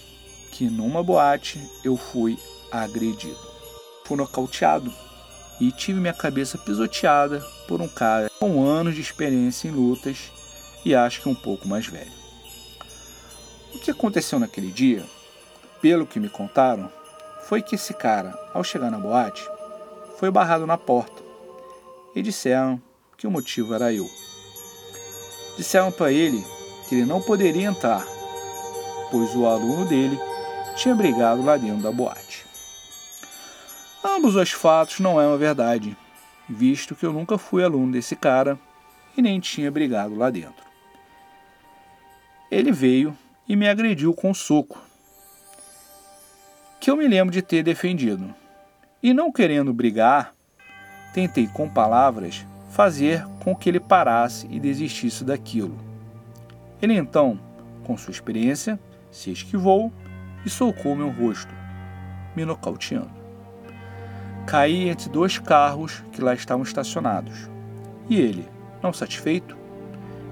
que 0.52 0.64
numa 0.64 1.02
boate 1.02 1.60
eu 1.84 1.96
fui 1.96 2.38
agredido. 2.70 3.38
Fui 4.04 4.16
nocauteado 4.16 4.92
e 5.60 5.72
tive 5.72 6.00
minha 6.00 6.12
cabeça 6.12 6.58
pisoteada 6.58 7.40
por 7.66 7.80
um 7.80 7.88
cara 7.88 8.30
com 8.38 8.64
anos 8.64 8.94
de 8.94 9.00
experiência 9.00 9.68
em 9.68 9.70
lutas 9.70 10.30
e 10.84 10.94
acho 10.94 11.22
que 11.22 11.28
um 11.28 11.34
pouco 11.34 11.66
mais 11.66 11.86
velho. 11.86 12.12
O 13.74 13.78
que 13.78 13.90
aconteceu 13.90 14.38
naquele 14.38 14.70
dia, 14.70 15.04
pelo 15.80 16.06
que 16.06 16.20
me 16.20 16.28
contaram, 16.28 16.90
foi 17.42 17.62
que 17.62 17.74
esse 17.74 17.94
cara, 17.94 18.32
ao 18.52 18.64
chegar 18.64 18.90
na 18.90 18.98
boate, 18.98 19.48
foi 20.18 20.30
barrado 20.30 20.66
na 20.66 20.78
porta 20.78 21.22
e 22.14 22.22
disseram 22.22 22.80
que 23.16 23.26
o 23.26 23.30
motivo 23.30 23.74
era 23.74 23.92
eu. 23.92 24.06
Disseram 25.56 25.92
para 25.92 26.12
ele 26.12 26.44
que 26.88 26.94
ele 26.94 27.04
não 27.04 27.20
poderia 27.20 27.68
entrar, 27.68 28.06
pois 29.10 29.34
o 29.34 29.46
aluno 29.46 29.86
dele 29.86 30.18
tinha 30.76 30.94
brigado 30.94 31.42
lá 31.42 31.56
dentro 31.56 31.82
da 31.82 31.90
boate. 31.90 32.25
Ambos 34.26 34.34
os 34.34 34.50
fatos 34.50 34.98
não 34.98 35.20
é 35.20 35.26
uma 35.28 35.38
verdade, 35.38 35.96
visto 36.48 36.96
que 36.96 37.06
eu 37.06 37.12
nunca 37.12 37.38
fui 37.38 37.62
aluno 37.62 37.92
desse 37.92 38.16
cara 38.16 38.58
e 39.16 39.22
nem 39.22 39.38
tinha 39.38 39.70
brigado 39.70 40.16
lá 40.16 40.30
dentro. 40.30 40.66
Ele 42.50 42.72
veio 42.72 43.16
e 43.48 43.54
me 43.54 43.68
agrediu 43.68 44.12
com 44.12 44.30
um 44.30 44.34
soco, 44.34 44.82
que 46.80 46.90
eu 46.90 46.96
me 46.96 47.06
lembro 47.06 47.32
de 47.32 47.40
ter 47.40 47.62
defendido. 47.62 48.34
E 49.00 49.14
não 49.14 49.30
querendo 49.30 49.72
brigar, 49.72 50.34
tentei 51.14 51.46
com 51.46 51.68
palavras 51.68 52.44
fazer 52.68 53.24
com 53.44 53.54
que 53.54 53.68
ele 53.68 53.78
parasse 53.78 54.48
e 54.50 54.58
desistisse 54.58 55.22
daquilo. 55.22 55.78
Ele 56.82 56.94
então, 56.94 57.38
com 57.84 57.96
sua 57.96 58.10
experiência, 58.10 58.76
se 59.08 59.30
esquivou 59.30 59.92
e 60.44 60.50
socou 60.50 60.96
meu 60.96 61.10
rosto, 61.10 61.54
me 62.34 62.44
nocauteando. 62.44 63.15
Caí 64.46 64.88
entre 64.88 65.08
dois 65.08 65.40
carros 65.40 66.04
que 66.12 66.22
lá 66.22 66.32
estavam 66.32 66.62
estacionados. 66.62 67.50
E 68.08 68.20
ele, 68.20 68.48
não 68.80 68.92
satisfeito, 68.92 69.56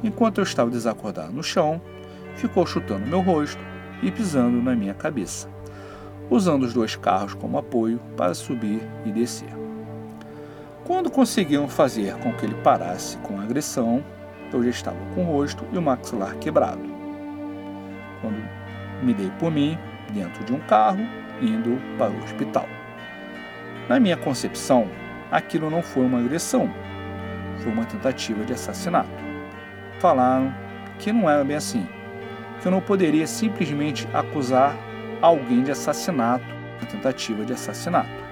enquanto 0.04 0.38
eu 0.38 0.44
estava 0.44 0.70
desacordado 0.70 1.32
no 1.32 1.42
chão, 1.42 1.82
ficou 2.36 2.64
chutando 2.64 3.06
meu 3.06 3.20
rosto 3.20 3.60
e 4.04 4.12
pisando 4.12 4.62
na 4.62 4.76
minha 4.76 4.94
cabeça, 4.94 5.48
usando 6.30 6.62
os 6.62 6.72
dois 6.72 6.94
carros 6.94 7.34
como 7.34 7.58
apoio 7.58 7.98
para 8.16 8.34
subir 8.34 8.80
e 9.04 9.10
descer. 9.10 9.52
Quando 10.84 11.10
conseguiram 11.10 11.68
fazer 11.68 12.14
com 12.18 12.32
que 12.34 12.46
ele 12.46 12.54
parasse 12.56 13.16
com 13.18 13.40
a 13.40 13.42
agressão, 13.42 14.04
eu 14.52 14.62
já 14.62 14.70
estava 14.70 14.98
com 15.14 15.24
o 15.24 15.26
rosto 15.26 15.64
e 15.72 15.76
o 15.76 15.82
maxilar 15.82 16.36
quebrado. 16.36 16.84
Quando 18.20 18.36
me 19.02 19.12
dei 19.12 19.30
por 19.40 19.50
mim, 19.50 19.76
dentro 20.12 20.44
de 20.44 20.52
um 20.52 20.60
carro, 20.60 21.00
indo 21.42 21.80
para 21.98 22.12
o 22.12 22.22
hospital. 22.22 22.68
Na 23.88 24.00
minha 24.00 24.16
concepção, 24.16 24.88
aquilo 25.30 25.68
não 25.68 25.82
foi 25.82 26.06
uma 26.06 26.18
agressão, 26.18 26.70
foi 27.58 27.70
uma 27.70 27.84
tentativa 27.84 28.42
de 28.44 28.54
assassinato. 28.54 29.10
Falaram 29.98 30.54
que 30.98 31.12
não 31.12 31.28
era 31.28 31.44
bem 31.44 31.56
assim, 31.56 31.86
que 32.60 32.66
eu 32.66 32.72
não 32.72 32.80
poderia 32.80 33.26
simplesmente 33.26 34.08
acusar 34.14 34.74
alguém 35.20 35.62
de 35.62 35.70
assassinato, 35.70 36.44
uma 36.80 36.90
tentativa 36.90 37.44
de 37.44 37.52
assassinato. 37.52 38.24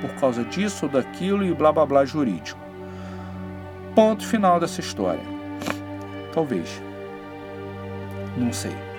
Por 0.00 0.10
causa 0.14 0.44
disso 0.44 0.86
ou 0.86 0.92
daquilo 0.92 1.44
e 1.44 1.52
blá 1.52 1.72
blá 1.72 1.84
blá 1.84 2.04
jurídico. 2.04 2.60
Ponto 3.94 4.24
final 4.24 4.60
dessa 4.60 4.80
história. 4.80 5.22
Talvez. 6.32 6.80
Não 8.36 8.52
sei. 8.52 8.91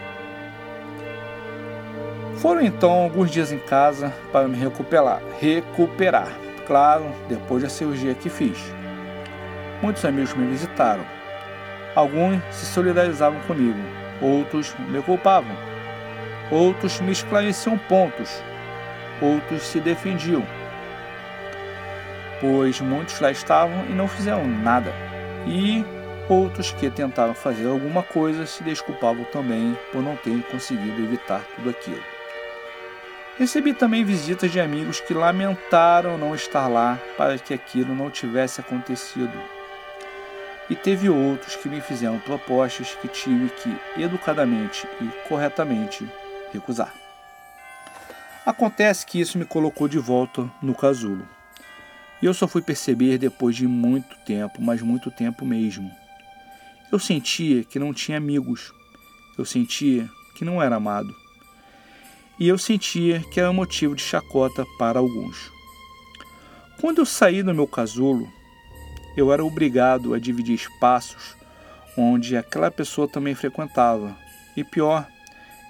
Foram 2.43 2.61
então 2.61 2.91
alguns 2.91 3.31
dias 3.31 3.53
em 3.53 3.57
casa 3.57 4.13
para 4.29 4.49
me 4.49 4.57
recuperar, 4.57 5.21
recuperar, 5.39 6.27
claro, 6.67 7.05
depois 7.29 7.63
da 7.63 7.69
cirurgia 7.69 8.13
que 8.13 8.29
fiz. 8.29 8.57
Muitos 9.81 10.03
amigos 10.03 10.33
me 10.33 10.45
visitaram. 10.47 11.05
Alguns 11.95 12.41
se 12.51 12.65
solidarizavam 12.65 13.39
comigo, 13.47 13.79
outros 14.21 14.75
me 14.89 15.01
culpavam, 15.01 15.55
outros 16.51 16.99
me 16.99 17.13
esclareciam 17.13 17.77
pontos, 17.77 18.43
outros 19.21 19.61
se 19.61 19.79
defendiam, 19.79 20.45
pois 22.41 22.81
muitos 22.81 23.21
lá 23.21 23.31
estavam 23.31 23.85
e 23.85 23.93
não 23.93 24.09
fizeram 24.09 24.45
nada, 24.45 24.91
e 25.47 25.85
outros 26.27 26.73
que 26.73 26.89
tentaram 26.89 27.33
fazer 27.33 27.69
alguma 27.69 28.03
coisa 28.03 28.45
se 28.45 28.61
desculpavam 28.65 29.23
também 29.31 29.77
por 29.93 30.03
não 30.03 30.17
terem 30.17 30.41
conseguido 30.41 31.01
evitar 31.01 31.41
tudo 31.55 31.69
aquilo. 31.69 32.12
Recebi 33.37 33.73
também 33.73 34.05
visitas 34.05 34.51
de 34.51 34.59
amigos 34.59 34.99
que 34.99 35.11
lamentaram 35.11 36.19
não 36.19 36.35
estar 36.35 36.67
lá 36.67 37.01
para 37.17 37.39
que 37.39 37.51
aquilo 37.51 37.95
não 37.95 38.11
tivesse 38.11 38.61
acontecido. 38.61 39.33
E 40.69 40.75
teve 40.75 41.09
outros 41.09 41.55
que 41.55 41.67
me 41.67 41.81
fizeram 41.81 42.19
propostas 42.19 42.95
que 43.01 43.07
tive 43.07 43.49
que 43.49 43.75
educadamente 43.99 44.87
e 45.01 45.27
corretamente 45.27 46.07
recusar. 46.53 46.93
Acontece 48.45 49.03
que 49.03 49.19
isso 49.19 49.39
me 49.39 49.45
colocou 49.45 49.87
de 49.87 49.97
volta 49.97 50.49
no 50.61 50.75
casulo. 50.75 51.27
E 52.21 52.25
eu 52.27 52.35
só 52.35 52.47
fui 52.47 52.61
perceber 52.61 53.17
depois 53.17 53.55
de 53.55 53.67
muito 53.67 54.15
tempo, 54.25 54.61
mas 54.61 54.81
muito 54.81 55.09
tempo 55.09 55.43
mesmo. 55.43 55.91
Eu 56.91 56.99
sentia 56.99 57.63
que 57.63 57.79
não 57.79 57.93
tinha 57.93 58.17
amigos. 58.17 58.71
Eu 59.35 59.43
sentia 59.43 60.07
que 60.35 60.45
não 60.45 60.61
era 60.61 60.75
amado 60.75 61.22
e 62.43 62.47
eu 62.49 62.57
sentia 62.57 63.21
que 63.31 63.39
era 63.39 63.53
motivo 63.53 63.95
de 63.95 64.01
chacota 64.01 64.65
para 64.77 64.99
alguns. 64.99 65.49
Quando 66.81 66.97
eu 66.97 67.05
saí 67.05 67.41
do 67.41 67.53
meu 67.53 67.65
casulo, 67.65 68.29
eu 69.15 69.31
era 69.31 69.45
obrigado 69.45 70.13
a 70.13 70.19
dividir 70.19 70.55
espaços 70.55 71.37
onde 71.97 72.35
aquela 72.35 72.69
pessoa 72.69 73.07
também 73.07 73.33
frequentava. 73.33 74.13
E 74.57 74.63
pior, 74.65 75.07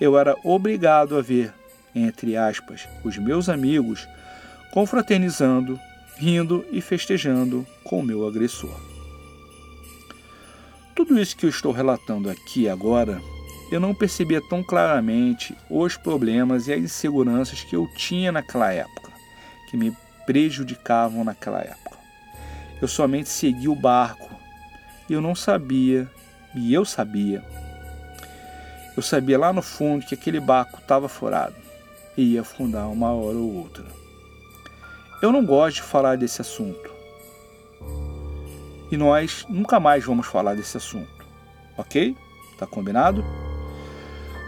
eu 0.01 0.17
era 0.17 0.35
obrigado 0.43 1.15
a 1.15 1.21
ver, 1.21 1.53
entre 1.93 2.35
aspas, 2.35 2.89
os 3.03 3.19
meus 3.19 3.49
amigos 3.49 4.07
confraternizando, 4.73 5.79
rindo 6.17 6.65
e 6.71 6.81
festejando 6.81 7.67
com 7.83 7.99
o 7.99 8.03
meu 8.03 8.27
agressor. 8.27 8.75
Tudo 10.95 11.19
isso 11.19 11.37
que 11.37 11.45
eu 11.45 11.51
estou 11.51 11.71
relatando 11.71 12.31
aqui 12.31 12.67
agora 12.67 13.21
eu 13.73 13.79
não 13.79 13.95
percebia 13.95 14.39
tão 14.39 14.61
claramente 14.63 15.57
os 15.67 15.97
problemas 15.97 16.67
e 16.67 16.73
as 16.73 16.79
inseguranças 16.79 17.63
que 17.63 17.75
eu 17.75 17.87
tinha 17.95 18.31
naquela 18.31 18.71
época, 18.71 19.11
que 19.67 19.75
me 19.75 19.91
prejudicavam 20.27 21.23
naquela 21.23 21.59
época. 21.59 21.97
Eu 22.79 22.87
somente 22.87 23.29
segui 23.29 23.67
o 23.67 23.75
barco 23.75 24.29
e 25.09 25.13
eu 25.13 25.21
não 25.21 25.33
sabia, 25.33 26.07
e 26.53 26.71
eu 26.71 26.85
sabia, 26.85 27.43
eu 28.95 29.01
sabia 29.01 29.39
lá 29.39 29.51
no 29.51 29.63
fundo 29.63 30.05
que 30.05 30.13
aquele 30.13 30.39
barco 30.39 30.79
estava 30.79 31.09
furado 31.09 31.55
e 32.15 32.33
ia 32.33 32.41
afundar 32.41 32.87
uma 32.91 33.11
hora 33.11 33.37
ou 33.37 33.55
outra. 33.55 33.85
Eu 35.19 35.31
não 35.31 35.43
gosto 35.43 35.77
de 35.77 35.81
falar 35.81 36.15
desse 36.15 36.41
assunto. 36.41 36.93
E 38.91 38.97
nós 38.97 39.47
nunca 39.49 39.79
mais 39.79 40.05
vamos 40.05 40.27
falar 40.27 40.53
desse 40.53 40.77
assunto, 40.77 41.25
ok? 41.75 42.15
Tá 42.59 42.67
combinado? 42.67 43.25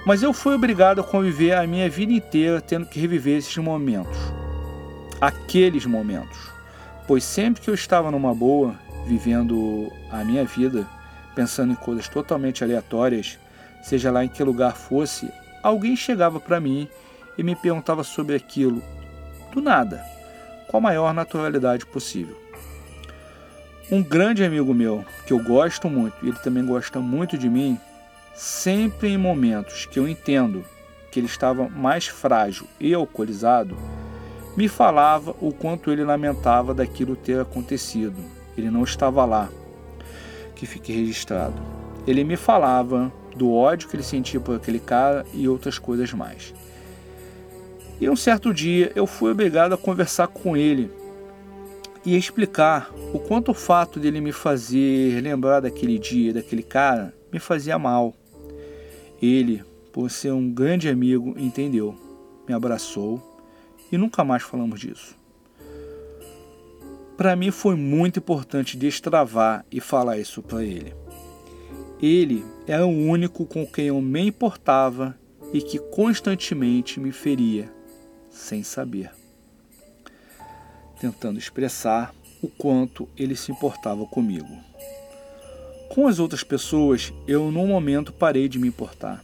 Mas 0.06 0.22
eu 0.22 0.32
fui 0.32 0.54
obrigado 0.54 1.02
a 1.02 1.04
conviver 1.04 1.54
a 1.54 1.66
minha 1.66 1.90
vida 1.90 2.14
inteira 2.14 2.62
tendo 2.62 2.86
que 2.86 3.00
reviver 3.00 3.40
esses 3.40 3.58
momentos. 3.58 4.18
Aqueles 5.20 5.86
momentos. 5.86 6.38
Pois 7.08 7.24
sempre 7.24 7.62
que 7.62 7.70
eu 7.70 7.74
estava 7.74 8.12
numa 8.12 8.34
boa, 8.34 8.76
vivendo 9.08 9.92
a 10.12 10.24
minha 10.24 10.46
vida, 10.46 10.88
pensando 11.34 11.74
em 11.74 11.76
coisas 11.76 12.08
totalmente 12.08 12.64
aleatórias, 12.64 13.40
seja 13.84 14.12
lá 14.12 14.24
em 14.24 14.30
que 14.30 14.44
lugar 14.44 14.76
fosse, 14.76 15.32
alguém 15.64 15.96
chegava 15.96 16.40
para 16.40 16.60
mim 16.60 16.88
e 17.38 17.44
me 17.44 17.56
perguntava 17.56 18.04
sobre 18.04 18.36
aquilo, 18.36 18.84
do 19.52 19.62
nada, 19.62 20.04
com 20.68 20.78
a 20.78 20.82
maior 20.82 21.14
naturalidade 21.14 21.86
possível. 21.86 22.40
Um 23.92 24.04
grande 24.04 24.44
amigo 24.44 24.74
meu, 24.74 25.04
que 25.28 25.34
eu 25.34 25.40
gosto 25.40 25.90
muito, 25.90 26.16
e 26.24 26.30
ele 26.30 26.38
também 26.40 26.66
gosta 26.66 27.00
muito 27.00 27.38
de 27.38 27.50
mim, 27.50 27.80
sempre 28.36 29.10
em 29.10 29.18
momentos 29.18 29.86
que 29.86 29.98
eu 29.98 30.08
entendo 30.08 30.64
que 31.12 31.20
ele 31.20 31.28
estava 31.28 31.70
mais 31.70 32.08
frágil 32.08 32.68
e 32.80 32.94
alcoolizado, 32.94 33.78
me 34.56 34.68
falava 34.68 35.36
o 35.40 35.54
quanto 35.54 35.92
ele 35.92 36.04
lamentava 36.04 36.74
daquilo 36.74 37.16
ter 37.16 37.40
acontecido. 37.40 38.18
Ele 38.58 38.70
não 38.70 38.84
estava 38.84 39.26
lá, 39.26 39.50
que 40.54 40.66
fique 40.66 40.94
registrado. 40.94 41.62
Ele 42.06 42.24
me 42.24 42.36
falava 42.36 43.12
do 43.36 43.54
ódio 43.54 43.90
que 43.90 43.96
ele 43.96 44.04
sentia 44.04 44.40
por 44.40 44.56
aquele 44.56 44.80
cara 44.80 45.26
e 45.34 45.48
outras 45.48 45.80
coisas 45.80 46.12
mais. 46.14 46.54
E 48.00 48.10
um 48.10 48.16
certo 48.16 48.54
dia 48.54 48.92
eu 48.96 49.08
fui 49.08 49.32
obrigado 49.32 49.74
a 49.74 49.78
conversar 49.78 50.28
com 50.28 50.56
ele 50.56 50.92
e 52.06 52.16
explicar 52.16 52.92
o 53.14 53.20
quanto 53.20 53.52
o 53.52 53.54
fato 53.54 54.00
dele 54.00 54.22
me 54.22 54.32
fazer 54.32 55.22
lembrar 55.22 55.62
daquele 55.62 55.98
dia, 55.98 56.34
daquele 56.34 56.62
cara, 56.62 57.14
me 57.32 57.40
fazia 57.40 57.80
mal. 57.80 58.14
Ele, 59.22 59.64
por 59.92 60.12
ser 60.12 60.32
um 60.32 60.52
grande 60.52 60.90
amigo, 60.90 61.36
entendeu, 61.38 61.96
me 62.48 62.54
abraçou 62.54 63.22
e 63.92 63.98
nunca 63.98 64.24
mais 64.24 64.44
falamos 64.44 64.80
disso. 64.80 65.16
Para 67.18 67.36
mim 67.36 67.50
foi 67.50 67.76
muito 67.76 68.20
importante 68.20 68.76
destravar 68.76 69.66
e 69.72 69.80
falar 69.80 70.18
isso 70.18 70.42
para 70.42 70.64
ele. 70.64 70.94
Ele 72.02 72.44
era 72.68 72.86
o 72.86 72.90
único 72.90 73.46
com 73.46 73.66
quem 73.66 73.86
eu 73.86 74.02
me 74.02 74.28
importava 74.28 75.18
e 75.54 75.62
que 75.62 75.80
constantemente 75.80 77.00
me 77.00 77.14
feria, 77.14 77.72
sem 78.30 78.64
saber, 78.64 79.12
tentando 81.00 81.40
expressar 81.40 82.14
o 82.42 82.50
quanto 82.50 83.08
ele 83.18 83.36
se 83.36 83.52
importava 83.52 84.06
comigo. 84.06 84.54
Com 85.90 86.08
as 86.08 86.20
outras 86.20 86.44
pessoas, 86.44 87.14
eu 87.28 87.52
num 87.52 87.68
momento 87.68 88.12
parei 88.12 88.50
de 88.50 88.60
me 88.60 88.68
importar. 88.68 89.24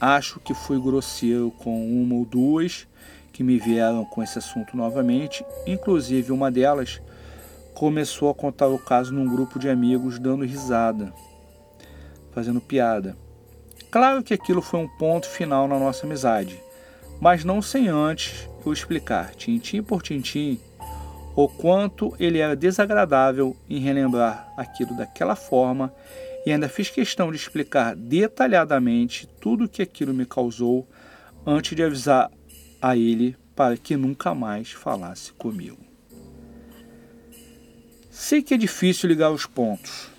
Acho 0.00 0.40
que 0.40 0.54
fui 0.54 0.80
grosseiro 0.80 1.50
com 1.58 1.86
uma 1.86 2.14
ou 2.14 2.24
duas 2.24 2.86
que 3.32 3.42
me 3.42 3.58
vieram 3.58 4.04
com 4.04 4.22
esse 4.22 4.38
assunto 4.38 4.76
novamente, 4.76 5.44
inclusive 5.66 6.32
uma 6.32 6.50
delas 6.50 7.00
começou 7.74 8.28
a 8.30 8.34
contar 8.34 8.68
o 8.68 8.78
caso 8.78 9.14
num 9.14 9.28
grupo 9.28 9.58
de 9.58 9.68
amigos 9.68 10.18
dando 10.18 10.44
risada 10.44 11.12
fazendo 12.32 12.60
piada. 12.60 13.16
Claro 13.90 14.22
que 14.22 14.34
aquilo 14.34 14.62
foi 14.62 14.80
um 14.80 14.88
ponto 14.88 15.28
final 15.28 15.66
na 15.66 15.78
nossa 15.78 16.06
amizade, 16.06 16.60
mas 17.20 17.44
não 17.44 17.60
sem 17.60 17.88
antes 17.88 18.48
eu 18.64 18.72
explicar, 18.72 19.34
tintim 19.34 19.82
por 19.82 20.02
tintim, 20.02 20.60
o 21.34 21.48
quanto 21.48 22.14
ele 22.18 22.38
era 22.38 22.56
desagradável 22.56 23.56
em 23.68 23.78
relembrar 23.78 24.52
aquilo 24.56 24.96
daquela 24.96 25.36
forma 25.36 25.92
e 26.44 26.52
ainda 26.52 26.68
fiz 26.68 26.90
questão 26.90 27.30
de 27.30 27.36
explicar 27.36 27.94
detalhadamente 27.94 29.28
tudo 29.40 29.64
o 29.64 29.68
que 29.68 29.82
aquilo 29.82 30.14
me 30.14 30.26
causou 30.26 30.88
antes 31.46 31.76
de 31.76 31.82
avisar 31.82 32.30
a 32.80 32.96
ele 32.96 33.36
para 33.54 33.76
que 33.76 33.96
nunca 33.96 34.34
mais 34.34 34.72
falasse 34.72 35.32
comigo. 35.32 35.78
Sei 38.10 38.42
que 38.42 38.54
é 38.54 38.56
difícil 38.56 39.08
ligar 39.08 39.30
os 39.30 39.46
pontos, 39.46 40.10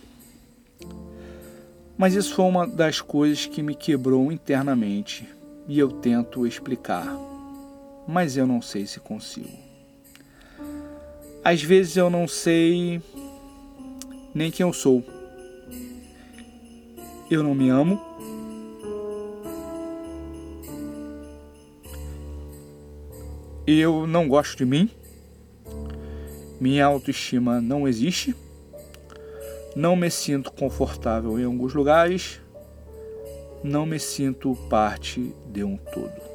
mas 1.97 2.15
isso 2.15 2.33
foi 2.33 2.45
uma 2.45 2.65
das 2.67 3.01
coisas 3.01 3.45
que 3.45 3.61
me 3.61 3.75
quebrou 3.75 4.31
internamente 4.31 5.27
e 5.67 5.77
eu 5.77 5.91
tento 5.91 6.47
explicar, 6.47 7.05
mas 8.07 8.37
eu 8.37 8.47
não 8.47 8.61
sei 8.61 8.87
se 8.87 8.99
consigo. 8.99 9.70
Às 11.43 11.61
vezes 11.61 11.97
eu 11.97 12.09
não 12.09 12.27
sei 12.27 13.01
nem 14.33 14.51
quem 14.51 14.65
eu 14.65 14.73
sou. 14.73 15.03
Eu 17.29 17.43
não 17.43 17.55
me 17.55 17.69
amo. 17.69 17.99
Eu 23.65 24.05
não 24.05 24.27
gosto 24.27 24.57
de 24.57 24.65
mim. 24.65 24.89
Minha 26.59 26.85
autoestima 26.85 27.59
não 27.59 27.87
existe 27.87 28.35
não 29.75 29.95
me 29.95 30.11
sinto 30.11 30.51
confortável 30.51 31.39
em 31.39 31.45
alguns 31.45 31.73
lugares, 31.73 32.41
não 33.63 33.85
me 33.85 33.99
sinto 33.99 34.55
parte 34.69 35.33
de 35.47 35.63
um 35.63 35.77
todo. 35.77 36.30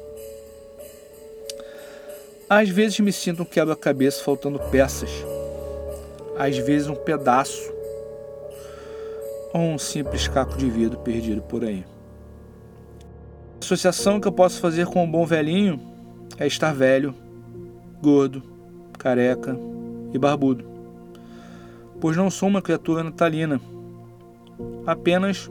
Às 2.49 2.69
vezes 2.69 2.99
me 2.99 3.11
sinto 3.11 3.43
um 3.43 3.45
quebra-cabeça 3.45 4.23
faltando 4.23 4.59
peças, 4.71 5.09
às 6.37 6.57
vezes 6.57 6.87
um 6.87 6.95
pedaço 6.95 7.71
ou 9.53 9.61
um 9.61 9.77
simples 9.77 10.27
caco 10.27 10.57
de 10.57 10.69
vidro 10.69 10.99
perdido 10.99 11.41
por 11.41 11.63
aí. 11.63 11.85
A 13.55 13.65
associação 13.65 14.19
que 14.19 14.27
eu 14.27 14.31
posso 14.31 14.61
fazer 14.61 14.87
com 14.87 15.03
um 15.03 15.11
bom 15.11 15.25
velhinho 15.25 15.79
é 16.37 16.47
estar 16.47 16.73
velho, 16.73 17.13
gordo, 18.01 18.41
careca 18.97 19.57
e 20.13 20.17
barbudo 20.17 20.77
pois 21.99 22.15
não 22.15 22.29
sou 22.29 22.49
uma 22.49 22.61
criatura 22.61 23.03
natalina. 23.03 23.59
Apenas 24.85 25.49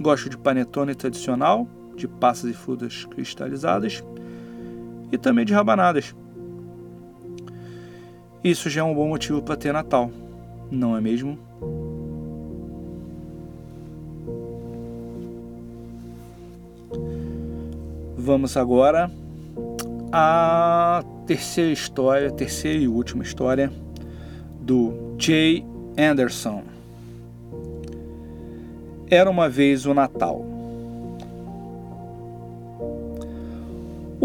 gosto 0.00 0.28
de 0.28 0.36
panetone 0.36 0.94
tradicional, 0.94 1.68
de 1.96 2.06
passas 2.06 2.50
e 2.50 2.54
frutas 2.54 3.04
cristalizadas 3.06 4.02
e 5.10 5.18
também 5.18 5.44
de 5.44 5.52
rabanadas. 5.52 6.14
Isso 8.42 8.70
já 8.70 8.80
é 8.82 8.84
um 8.84 8.94
bom 8.94 9.08
motivo 9.08 9.42
para 9.42 9.56
ter 9.56 9.72
Natal, 9.72 10.10
não 10.70 10.96
é 10.96 11.00
mesmo? 11.00 11.38
Vamos 18.16 18.56
agora 18.56 19.10
à 20.12 21.02
terceira 21.26 21.72
história, 21.72 22.30
terceira 22.30 22.78
e 22.78 22.86
última 22.86 23.22
história 23.22 23.72
do 24.60 25.14
Jay 25.18 25.64
Anderson. 25.98 26.62
Era 29.10 29.30
uma 29.30 29.48
vez 29.48 29.86
o 29.86 29.94
Natal. 29.94 30.57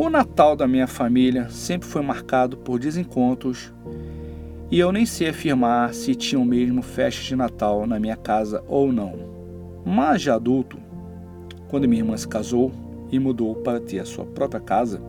O 0.04 0.10
Natal 0.10 0.54
da 0.54 0.68
minha 0.68 0.86
família 0.86 1.50
sempre 1.50 1.88
foi 1.88 2.02
marcado 2.02 2.58
por 2.58 2.78
desencontros 2.78 3.72
e 4.70 4.78
eu 4.78 4.92
nem 4.92 5.06
sei 5.06 5.30
afirmar 5.30 5.94
se 5.94 6.14
tinham 6.14 6.44
mesmo 6.44 6.82
festa 6.82 7.24
de 7.24 7.34
Natal 7.38 7.88
na 7.88 7.98
minha 8.02 8.18
casa 8.18 8.62
ou 8.68 8.92
não. 8.92 9.16
Mas 9.86 10.22
de 10.22 10.30
adulto, 10.30 10.78
quando 11.70 11.88
minha 11.88 12.02
irmã 12.02 12.18
se 12.18 12.28
casou 12.28 12.70
e 13.14 13.18
mudou 13.18 13.56
para 13.56 13.80
ter 13.80 14.00
a 14.00 14.06
sua 14.06 14.26
própria 14.26 14.60
casa, 14.60 15.02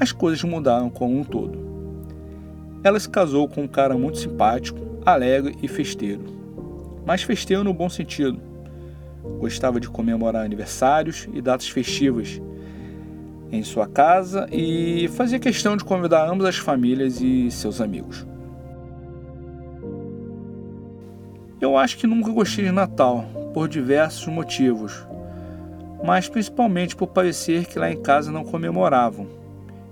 as 0.00 0.10
coisas 0.10 0.42
mudaram 0.42 0.88
como 0.88 1.18
um 1.18 1.22
todo. 1.22 1.58
Ela 2.82 2.98
se 2.98 3.10
casou 3.10 3.46
com 3.46 3.64
um 3.64 3.68
cara 3.68 3.94
muito 3.94 4.16
simpático 4.16 4.80
alegre 5.04 5.54
e 5.62 5.68
festeiro. 5.68 6.24
Mas 7.04 7.22
festeiro 7.22 7.62
no 7.62 7.74
bom 7.74 7.90
sentido. 7.90 8.40
Gostava 9.38 9.78
de 9.78 9.90
comemorar 9.90 10.46
aniversários 10.46 11.28
e 11.30 11.42
datas 11.42 11.68
festivas 11.68 12.40
em 13.54 13.62
sua 13.62 13.86
casa 13.86 14.46
e 14.50 15.08
fazia 15.08 15.38
questão 15.38 15.76
de 15.76 15.84
convidar 15.84 16.28
ambas 16.28 16.48
as 16.48 16.56
famílias 16.56 17.20
e 17.20 17.50
seus 17.50 17.80
amigos. 17.80 18.26
Eu 21.60 21.78
acho 21.78 21.96
que 21.96 22.06
nunca 22.06 22.30
gostei 22.30 22.64
de 22.64 22.72
Natal, 22.72 23.24
por 23.54 23.68
diversos 23.68 24.26
motivos. 24.26 25.06
mas 26.04 26.28
principalmente 26.28 26.94
por 26.94 27.06
parecer 27.06 27.64
que 27.64 27.78
lá 27.78 27.90
em 27.90 27.96
casa 27.96 28.30
não 28.30 28.44
comemoravam. 28.44 29.26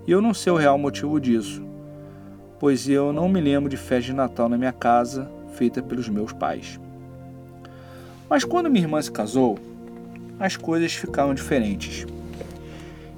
E 0.07 0.11
eu 0.11 0.21
não 0.21 0.35
sei 0.35 0.53
o 0.53 0.57
real 0.57 0.77
motivo 0.77 1.19
disso, 1.19 1.65
pois 2.61 2.87
eu 2.87 3.15
não 3.15 3.31
me 3.31 3.41
lembro 3.41 3.71
de 3.71 3.79
festa 3.79 4.11
de 4.11 4.13
Natal 4.13 4.47
na 4.47 4.59
minha 4.59 4.73
casa 4.73 5.31
feita 5.55 5.83
pelos 5.83 6.11
meus 6.11 6.33
pais. 6.33 6.79
Mas 8.29 8.45
quando 8.45 8.69
minha 8.69 8.85
irmã 8.85 9.01
se 9.01 9.11
casou, 9.11 9.59
as 10.39 10.55
coisas 10.55 10.93
ficaram 10.93 11.33
diferentes. 11.33 12.07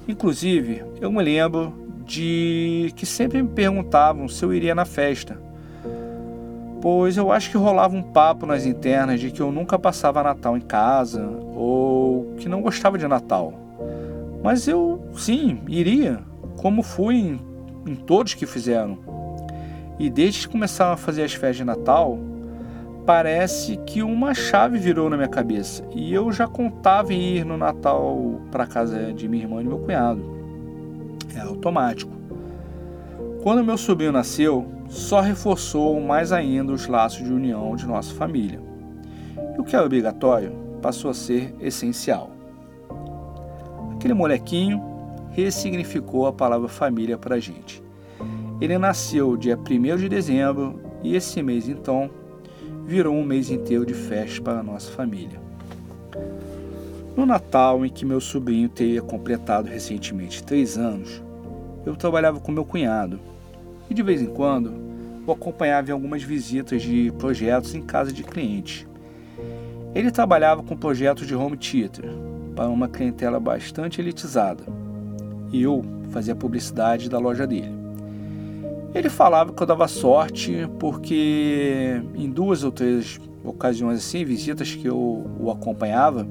Inclusive, 0.07 0.83
eu 1.01 1.11
me 1.11 1.23
lembro 1.23 1.73
de 2.05 2.93
que 2.95 3.05
sempre 3.05 3.41
me 3.41 3.49
perguntavam 3.49 4.27
se 4.27 4.43
eu 4.45 4.53
iria 4.53 4.75
na 4.75 4.85
festa, 4.85 5.39
pois 6.81 7.17
eu 7.17 7.31
acho 7.31 7.49
que 7.49 7.57
rolava 7.57 7.95
um 7.95 8.03
papo 8.03 8.45
nas 8.45 8.65
internas 8.65 9.19
de 9.19 9.31
que 9.31 9.41
eu 9.41 9.51
nunca 9.51 9.79
passava 9.79 10.21
Natal 10.21 10.55
em 10.55 10.61
casa 10.61 11.27
ou 11.55 12.35
que 12.37 12.47
não 12.47 12.61
gostava 12.61 12.97
de 12.97 13.07
Natal. 13.07 13.53
Mas 14.43 14.67
eu, 14.67 15.03
sim, 15.15 15.61
iria, 15.67 16.19
como 16.57 16.83
fui 16.83 17.15
em, 17.15 17.39
em 17.87 17.95
todos 17.95 18.35
que 18.35 18.45
fizeram. 18.45 18.99
E 19.97 20.07
desde 20.07 20.41
que 20.41 20.51
começaram 20.51 20.93
a 20.93 20.97
fazer 20.97 21.23
as 21.23 21.33
festas 21.33 21.57
de 21.57 21.63
Natal, 21.63 22.19
parece 23.05 23.77
que 23.85 24.01
uma 24.01 24.33
chave 24.33 24.79
virou 24.79 25.09
na 25.09 25.15
minha 25.15 25.29
cabeça 25.29 25.83
e 25.93 26.11
eu 26.13 26.31
já 26.31 26.47
contava 26.47 27.13
em 27.13 27.37
ir 27.37 27.45
no 27.45 27.55
Natal 27.55 28.41
para 28.51 28.65
casa 28.65 29.13
de 29.13 29.27
minha 29.27 29.43
irmã 29.43 29.61
e 29.61 29.65
meu 29.65 29.77
cunhado. 29.77 30.23
É 31.35 31.41
automático. 31.41 32.11
Quando 33.43 33.63
meu 33.63 33.77
sobrinho 33.77 34.11
nasceu, 34.11 34.65
só 34.89 35.21
reforçou 35.21 36.01
mais 36.01 36.31
ainda 36.31 36.73
os 36.73 36.87
laços 36.87 37.23
de 37.23 37.31
união 37.31 37.75
de 37.75 37.85
nossa 37.85 38.13
família. 38.15 38.59
E 39.55 39.61
o 39.61 39.63
que 39.63 39.75
era 39.75 39.85
obrigatório 39.85 40.51
passou 40.81 41.11
a 41.11 41.13
ser 41.13 41.53
essencial. 41.59 42.31
Aquele 43.93 44.15
molequinho 44.15 44.81
ressignificou 45.29 46.25
a 46.25 46.33
palavra 46.33 46.67
família 46.67 47.17
para 47.17 47.35
a 47.35 47.39
gente. 47.39 47.83
Ele 48.59 48.77
nasceu 48.77 49.37
dia 49.37 49.57
1 49.57 49.97
de 49.97 50.09
dezembro 50.09 50.79
e 51.03 51.15
esse 51.15 51.43
mês 51.43 51.67
então 51.67 52.09
virou 52.85 53.15
um 53.15 53.23
mês 53.23 53.49
inteiro 53.49 53.85
de 53.85 53.93
festa 53.93 54.41
para 54.41 54.59
a 54.59 54.63
nossa 54.63 54.91
família. 54.91 55.39
No 57.15 57.25
Natal, 57.25 57.85
em 57.85 57.89
que 57.89 58.05
meu 58.05 58.19
sobrinho 58.19 58.69
teria 58.69 59.01
completado 59.01 59.67
recentemente 59.67 60.43
três 60.43 60.77
anos, 60.77 61.23
eu 61.85 61.95
trabalhava 61.95 62.39
com 62.39 62.51
meu 62.51 62.65
cunhado 62.65 63.19
e 63.89 63.93
de 63.93 64.03
vez 64.03 64.21
em 64.21 64.27
quando 64.27 64.73
o 65.25 65.31
acompanhava 65.31 65.89
em 65.89 65.93
algumas 65.93 66.21
visitas 66.23 66.81
de 66.81 67.11
projetos 67.17 67.73
em 67.73 67.81
casa 67.81 68.11
de 68.11 68.23
clientes. 68.23 68.85
Ele 69.93 70.11
trabalhava 70.11 70.61
com 70.61 70.75
projetos 70.75 71.25
de 71.25 71.33
home 71.33 71.57
theater 71.57 72.05
para 72.55 72.67
uma 72.67 72.87
clientela 72.87 73.39
bastante 73.39 74.01
elitizada 74.01 74.63
e 75.51 75.63
eu 75.63 75.83
fazia 76.11 76.35
publicidade 76.35 77.09
da 77.09 77.17
loja 77.17 77.47
dele. 77.47 77.84
Ele 78.95 79.09
falava 79.09 79.51
que 79.51 79.61
eu 79.61 79.67
dava 79.67 79.89
sorte 79.89 80.69
porque 80.79 82.01
em 82.15 82.29
duas 82.29 82.63
ou 82.63 82.71
três 82.71 83.19
ocasiões 83.43 83.99
assim, 83.99 84.23
visitas 84.23 84.73
que 84.73 84.87
eu 84.87 85.29
o 85.37 85.51
acompanhava, 85.51 86.25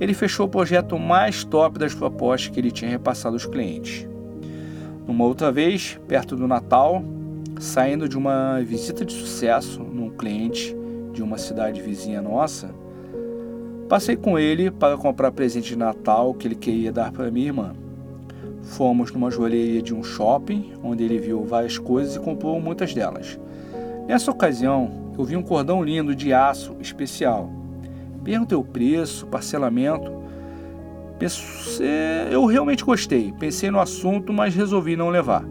ele 0.00 0.14
fechou 0.14 0.46
o 0.46 0.48
projeto 0.48 0.98
mais 0.98 1.44
top 1.44 1.78
das 1.78 1.94
propostas 1.94 2.48
que 2.48 2.58
ele 2.58 2.70
tinha 2.70 2.90
repassado 2.90 3.36
aos 3.36 3.44
clientes. 3.44 4.08
Numa 5.06 5.24
outra 5.26 5.52
vez, 5.52 6.00
perto 6.08 6.34
do 6.34 6.48
Natal, 6.48 7.04
saindo 7.60 8.08
de 8.08 8.16
uma 8.16 8.62
visita 8.62 9.04
de 9.04 9.12
sucesso 9.12 9.82
num 9.82 10.08
cliente 10.08 10.74
de 11.12 11.22
uma 11.22 11.36
cidade 11.36 11.82
vizinha 11.82 12.22
nossa, 12.22 12.74
passei 13.90 14.16
com 14.16 14.38
ele 14.38 14.70
para 14.70 14.96
comprar 14.96 15.30
presente 15.32 15.68
de 15.68 15.76
Natal 15.76 16.32
que 16.32 16.48
ele 16.48 16.54
queria 16.54 16.90
dar 16.90 17.12
para 17.12 17.30
minha 17.30 17.48
irmã. 17.48 17.83
Fomos 18.64 19.12
numa 19.12 19.30
joalheria 19.30 19.80
de 19.80 19.94
um 19.94 20.02
shopping, 20.02 20.72
onde 20.82 21.04
ele 21.04 21.18
viu 21.18 21.44
várias 21.44 21.78
coisas 21.78 22.16
e 22.16 22.20
comprou 22.20 22.60
muitas 22.60 22.92
delas. 22.92 23.38
Nessa 24.08 24.30
ocasião, 24.30 25.12
eu 25.16 25.24
vi 25.24 25.36
um 25.36 25.42
cordão 25.42 25.82
lindo 25.82 26.14
de 26.14 26.32
aço 26.32 26.74
especial. 26.80 27.50
Perguntei 28.24 28.56
o 28.56 28.64
preço, 28.64 29.26
parcelamento. 29.26 30.12
Eu 32.30 32.44
realmente 32.46 32.84
gostei. 32.84 33.32
Pensei 33.38 33.70
no 33.70 33.78
assunto, 33.78 34.32
mas 34.32 34.54
resolvi 34.54 34.96
não 34.96 35.08
levar. 35.08 35.44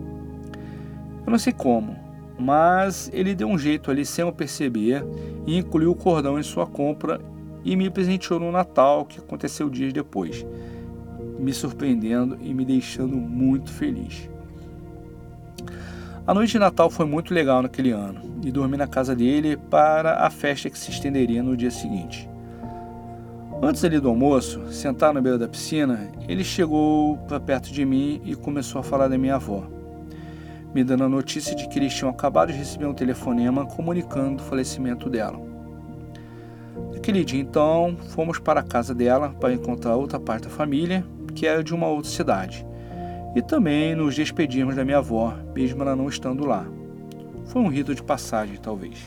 Eu 1.25 1.31
não 1.31 1.39
sei 1.39 1.53
como, 1.53 1.95
mas 2.37 3.09
ele 3.13 3.33
deu 3.33 3.47
um 3.47 3.57
jeito 3.57 3.89
ali 3.89 4.05
sem 4.05 4.25
eu 4.25 4.33
perceber 4.33 5.05
e 5.47 5.57
incluiu 5.57 5.91
o 5.91 5.95
cordão 5.95 6.37
em 6.37 6.43
sua 6.43 6.67
compra 6.67 7.21
e 7.63 7.75
me 7.75 7.89
presenteou 7.89 8.39
no 8.39 8.51
Natal, 8.51 9.05
que 9.05 9.19
aconteceu 9.19 9.69
dias 9.69 9.93
depois 9.93 10.45
me 11.43 11.53
surpreendendo 11.53 12.37
e 12.41 12.53
me 12.53 12.65
deixando 12.65 13.15
muito 13.15 13.71
feliz. 13.71 14.29
A 16.25 16.33
noite 16.33 16.53
de 16.53 16.59
Natal 16.59 16.89
foi 16.89 17.05
muito 17.05 17.33
legal 17.33 17.61
naquele 17.61 17.91
ano 17.91 18.21
e 18.43 18.49
dormi 18.49 18.77
na 18.77 18.87
casa 18.87 19.13
dele 19.13 19.57
para 19.57 20.25
a 20.25 20.29
festa 20.29 20.69
que 20.69 20.79
se 20.79 20.89
estenderia 20.89 21.43
no 21.43 21.57
dia 21.57 21.69
seguinte. 21.69 22.29
Antes 23.61 23.83
ali 23.83 23.99
do 23.99 24.07
almoço, 24.07 24.71
sentado 24.71 25.13
na 25.13 25.21
beira 25.21 25.37
da 25.37 25.47
piscina, 25.47 26.09
ele 26.27 26.43
chegou 26.43 27.17
para 27.27 27.39
perto 27.39 27.71
de 27.71 27.85
mim 27.85 28.21
e 28.23 28.35
começou 28.35 28.79
a 28.79 28.83
falar 28.83 29.09
da 29.09 29.17
minha 29.17 29.35
avó, 29.35 29.63
me 30.73 30.83
dando 30.83 31.03
a 31.03 31.09
notícia 31.09 31.55
de 31.55 31.67
que 31.67 31.77
eles 31.77 31.93
tinham 31.93 32.09
acabado 32.09 32.51
de 32.53 32.57
receber 32.57 32.85
um 32.85 32.93
telefonema 32.93 33.65
comunicando 33.65 34.41
o 34.41 34.45
falecimento 34.45 35.09
dela. 35.09 35.39
Naquele 36.93 37.23
dia, 37.25 37.41
então, 37.41 37.97
fomos 38.09 38.39
para 38.39 38.61
a 38.61 38.63
casa 38.63 38.95
dela 38.95 39.35
para 39.39 39.53
encontrar 39.53 39.95
outra 39.95 40.19
parte 40.19 40.43
da 40.43 40.49
família 40.49 41.05
que 41.33 41.47
era 41.47 41.63
de 41.63 41.73
uma 41.73 41.87
outra 41.87 42.09
cidade. 42.09 42.65
E 43.35 43.41
também 43.41 43.95
nos 43.95 44.15
despedimos 44.15 44.75
da 44.75 44.85
minha 44.85 44.99
avó, 44.99 45.35
mesmo 45.55 45.81
ela 45.81 45.95
não 45.95 46.07
estando 46.07 46.45
lá. 46.45 46.65
Foi 47.45 47.61
um 47.61 47.67
rito 47.67 47.93
de 47.95 48.03
passagem, 48.03 48.57
talvez. 48.57 48.97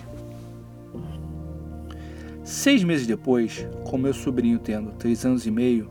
Seis 2.43 2.85
meses 2.85 3.07
depois, 3.07 3.67
com 3.85 3.99
meu 3.99 4.15
sobrinho 4.15 4.59
tendo 4.59 4.93
três 4.93 5.25
anos 5.25 5.47
e 5.47 5.51
meio, 5.51 5.91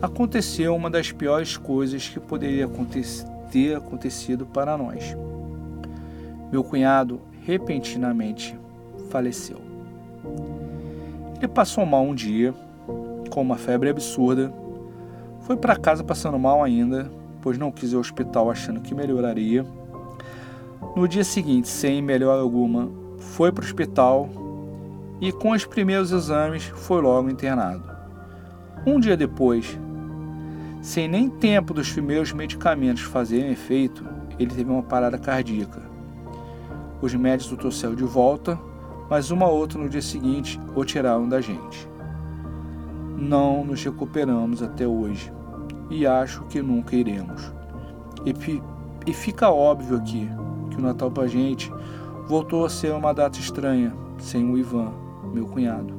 aconteceu 0.00 0.74
uma 0.74 0.88
das 0.88 1.12
piores 1.12 1.56
coisas 1.56 2.08
que 2.08 2.20
poderia 2.20 2.68
ter 3.50 3.76
acontecido 3.76 4.46
para 4.46 4.76
nós. 4.76 5.16
Meu 6.52 6.62
cunhado 6.62 7.20
repentinamente 7.44 8.56
faleceu. 9.08 9.60
Ele 11.38 11.48
passou 11.48 11.84
mal 11.86 12.04
um 12.04 12.14
dia, 12.14 12.54
com 13.30 13.40
uma 13.40 13.56
febre 13.56 13.88
absurda, 13.88 14.52
foi 15.50 15.56
para 15.56 15.74
casa 15.74 16.04
passando 16.04 16.38
mal 16.38 16.62
ainda, 16.62 17.10
pois 17.42 17.58
não 17.58 17.72
quis 17.72 17.90
ir 17.90 17.96
ao 17.96 18.00
hospital 18.00 18.48
achando 18.52 18.80
que 18.80 18.94
melhoraria. 18.94 19.66
No 20.94 21.08
dia 21.08 21.24
seguinte, 21.24 21.66
sem 21.66 22.00
melhora 22.00 22.40
alguma, 22.40 22.88
foi 23.18 23.50
para 23.50 23.62
o 23.62 23.64
hospital 23.64 24.28
e, 25.20 25.32
com 25.32 25.50
os 25.50 25.64
primeiros 25.64 26.12
exames, 26.12 26.66
foi 26.66 27.02
logo 27.02 27.28
internado. 27.28 27.82
Um 28.86 29.00
dia 29.00 29.16
depois, 29.16 29.76
sem 30.80 31.08
nem 31.08 31.28
tempo 31.28 31.74
dos 31.74 31.90
primeiros 31.90 32.32
medicamentos 32.32 33.02
fazerem 33.02 33.50
efeito, 33.50 34.06
ele 34.38 34.54
teve 34.54 34.70
uma 34.70 34.84
parada 34.84 35.18
cardíaca. 35.18 35.82
Os 37.02 37.12
médicos 37.12 37.50
o 37.50 37.56
trouxeram 37.56 37.96
de 37.96 38.04
volta, 38.04 38.56
mas 39.10 39.32
uma 39.32 39.48
outra 39.48 39.80
no 39.80 39.88
dia 39.88 40.00
seguinte 40.00 40.60
o 40.76 40.84
tiraram 40.84 41.28
da 41.28 41.40
gente. 41.40 41.88
Não 43.18 43.64
nos 43.64 43.82
recuperamos 43.82 44.62
até 44.62 44.86
hoje 44.86 45.39
e 45.90 46.06
acho 46.06 46.44
que 46.44 46.62
nunca 46.62 46.94
iremos. 46.94 47.52
E, 48.24 48.34
e 49.06 49.12
fica 49.12 49.50
óbvio 49.50 49.96
aqui 49.96 50.28
que 50.70 50.76
o 50.76 50.80
Natal 50.80 51.10
pra 51.10 51.26
gente 51.26 51.70
voltou 52.28 52.64
a 52.64 52.70
ser 52.70 52.92
uma 52.92 53.12
data 53.12 53.38
estranha, 53.38 53.92
sem 54.18 54.48
o 54.48 54.56
Ivan, 54.56 54.92
meu 55.34 55.46
cunhado. 55.46 55.92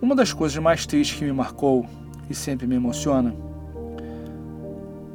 Uma 0.00 0.14
das 0.14 0.32
coisas 0.32 0.62
mais 0.62 0.86
tristes 0.86 1.18
que 1.18 1.24
me 1.24 1.32
marcou 1.32 1.84
e 2.30 2.34
sempre 2.34 2.66
me 2.66 2.76
emociona 2.76 3.34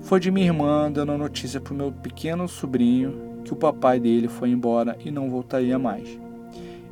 foi 0.02 0.20
de 0.20 0.32
minha 0.32 0.46
irmã 0.46 0.90
dando 0.92 1.12
a 1.12 1.18
notícia 1.18 1.60
para 1.60 1.74
o 1.74 1.78
meu 1.78 1.92
pequeno 1.92 2.48
sobrinho 2.48 3.42
que 3.44 3.52
o 3.52 3.56
papai 3.56 4.00
dele 4.00 4.28
foi 4.28 4.50
embora 4.50 4.98
e 5.04 5.12
não 5.12 5.30
voltaria 5.30 5.78
mais. 5.78 6.20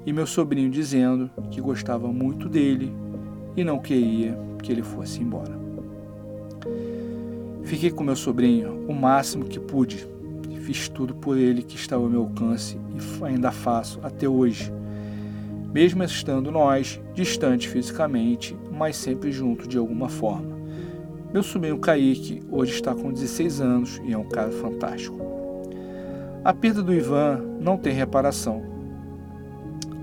E 0.06 0.12
meu 0.12 0.28
sobrinho 0.28 0.70
dizendo 0.70 1.30
que 1.50 1.62
gostava 1.62 2.08
muito 2.10 2.50
dele 2.50 2.94
e 3.56 3.64
não 3.64 3.80
queria 3.80 4.38
que 4.62 4.72
ele 4.72 4.84
fosse 4.84 5.22
embora. 5.22 5.65
Fiquei 7.76 7.92
com 7.92 8.06
meu 8.06 8.16
sobrinho 8.16 8.86
o 8.88 8.94
máximo 8.94 9.44
que 9.44 9.60
pude. 9.60 10.08
Fiz 10.62 10.88
tudo 10.88 11.14
por 11.14 11.38
ele 11.38 11.62
que 11.62 11.76
estava 11.76 12.04
ao 12.04 12.10
meu 12.10 12.22
alcance 12.22 12.80
e 12.96 13.26
ainda 13.26 13.52
faço 13.52 14.00
até 14.02 14.30
hoje. 14.30 14.72
Mesmo 15.74 16.02
estando 16.02 16.54
nós 16.54 17.02
distantes 17.14 17.70
fisicamente, 17.70 18.56
mas 18.72 18.96
sempre 18.96 19.30
juntos 19.30 19.68
de 19.68 19.78
alguma 19.78 20.08
forma. 20.08 20.58
Meu 21.34 21.44
sobrinho 21.44 21.78
Kaique 21.78 22.42
hoje 22.50 22.72
está 22.72 22.96
com 22.96 23.12
16 23.12 23.60
anos 23.60 24.02
e 24.06 24.14
é 24.14 24.18
um 24.18 24.30
cara 24.30 24.52
fantástico. 24.52 25.18
A 26.46 26.54
perda 26.54 26.82
do 26.82 26.94
Ivan 26.94 27.44
não 27.60 27.78
tem 27.78 27.92
reparação. 27.92 28.64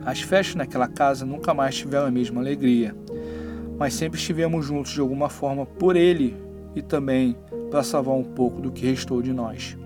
As 0.05 0.21
festas 0.21 0.57
naquela 0.57 0.89
casa 0.89 1.25
nunca 1.25 1.55
mais 1.55 1.75
tiveram 1.75 2.07
a 2.07 2.11
mesma 2.11 2.39
alegria, 2.39 2.95
mas 3.79 3.95
sempre 3.95 4.21
estivemos 4.21 4.67
juntos 4.67 4.93
de 4.93 5.01
alguma 5.01 5.31
forma 5.31 5.65
por 5.65 5.97
ele 5.97 6.42
e 6.75 6.83
também 6.83 7.37
para 7.71 7.83
salvar 7.83 8.15
um 8.15 8.25
pouco 8.25 8.61
do 8.61 8.71
que 8.71 8.87
restou 8.87 9.23
de 9.23 9.33
nós. 9.33 9.77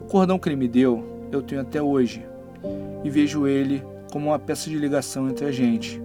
O 0.00 0.04
cordão 0.04 0.38
que 0.38 0.48
ele 0.48 0.56
me 0.56 0.68
deu, 0.68 1.28
eu 1.32 1.42
tenho 1.42 1.60
até 1.60 1.82
hoje 1.82 2.24
e 3.04 3.10
vejo 3.10 3.46
ele 3.46 3.82
como 4.12 4.28
uma 4.28 4.38
peça 4.38 4.70
de 4.70 4.78
ligação 4.78 5.28
entre 5.28 5.46
a 5.46 5.52
gente. 5.52 6.00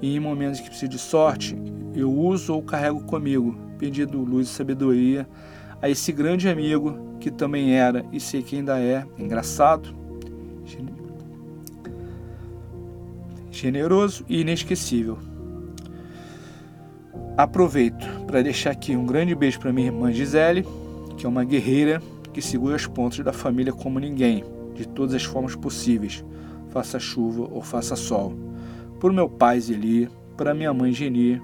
E 0.00 0.14
em 0.14 0.20
momentos 0.20 0.60
que 0.60 0.68
preciso 0.68 0.90
de 0.90 0.98
sorte, 0.98 1.56
eu 1.94 2.12
uso 2.12 2.54
ou 2.54 2.62
carrego 2.62 3.00
comigo, 3.04 3.56
pedindo 3.78 4.22
luz 4.22 4.48
e 4.48 4.50
sabedoria 4.50 5.28
a 5.80 5.88
esse 5.88 6.12
grande 6.12 6.48
amigo 6.48 7.16
que 7.20 7.30
também 7.30 7.74
era 7.74 8.04
e 8.12 8.20
sei 8.20 8.42
que 8.42 8.56
ainda 8.56 8.80
é 8.80 9.04
engraçado, 9.18 9.96
generoso 13.50 14.24
e 14.28 14.40
inesquecível. 14.40 15.18
Aproveito 17.38 18.04
para 18.26 18.42
deixar 18.42 18.72
aqui 18.72 18.96
um 18.96 19.06
grande 19.06 19.32
beijo 19.32 19.60
para 19.60 19.72
minha 19.72 19.86
irmã 19.86 20.10
Gisele, 20.10 20.66
que 21.16 21.24
é 21.24 21.28
uma 21.28 21.44
guerreira 21.44 22.02
que 22.32 22.42
segura 22.42 22.74
as 22.74 22.84
pontas 22.84 23.24
da 23.24 23.32
família 23.32 23.72
como 23.72 24.00
ninguém, 24.00 24.42
de 24.74 24.84
todas 24.88 25.14
as 25.14 25.22
formas 25.22 25.54
possíveis, 25.54 26.24
faça 26.70 26.98
chuva 26.98 27.48
ou 27.48 27.62
faça 27.62 27.94
sol. 27.94 28.34
Por 28.98 29.12
meu 29.12 29.28
pai 29.28 29.60
Zeli, 29.60 30.08
para 30.36 30.52
minha 30.52 30.74
mãe 30.74 30.90
Geni, 30.90 31.40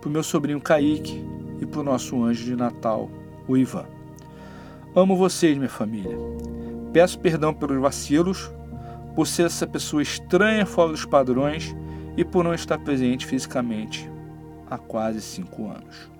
para 0.00 0.08
meu 0.08 0.22
sobrinho 0.22 0.58
Kaique 0.58 1.22
e 1.60 1.66
para 1.66 1.80
o 1.80 1.84
nosso 1.84 2.24
anjo 2.24 2.46
de 2.46 2.56
Natal, 2.56 3.10
o 3.46 3.54
Ivan. 3.54 3.84
Amo 4.96 5.14
vocês, 5.14 5.58
minha 5.58 5.68
família. 5.68 6.16
Peço 6.90 7.18
perdão 7.18 7.52
pelos 7.52 7.78
vacilos, 7.78 8.50
por 9.14 9.26
ser 9.26 9.44
essa 9.44 9.66
pessoa 9.66 10.00
estranha 10.00 10.64
fora 10.64 10.92
dos 10.92 11.04
padrões 11.04 11.76
e 12.16 12.24
por 12.24 12.42
não 12.42 12.54
estar 12.54 12.78
presente 12.78 13.26
fisicamente 13.26 14.10
há 14.72 14.78
quase 14.78 15.20
cinco 15.20 15.68
anos. 15.68 16.11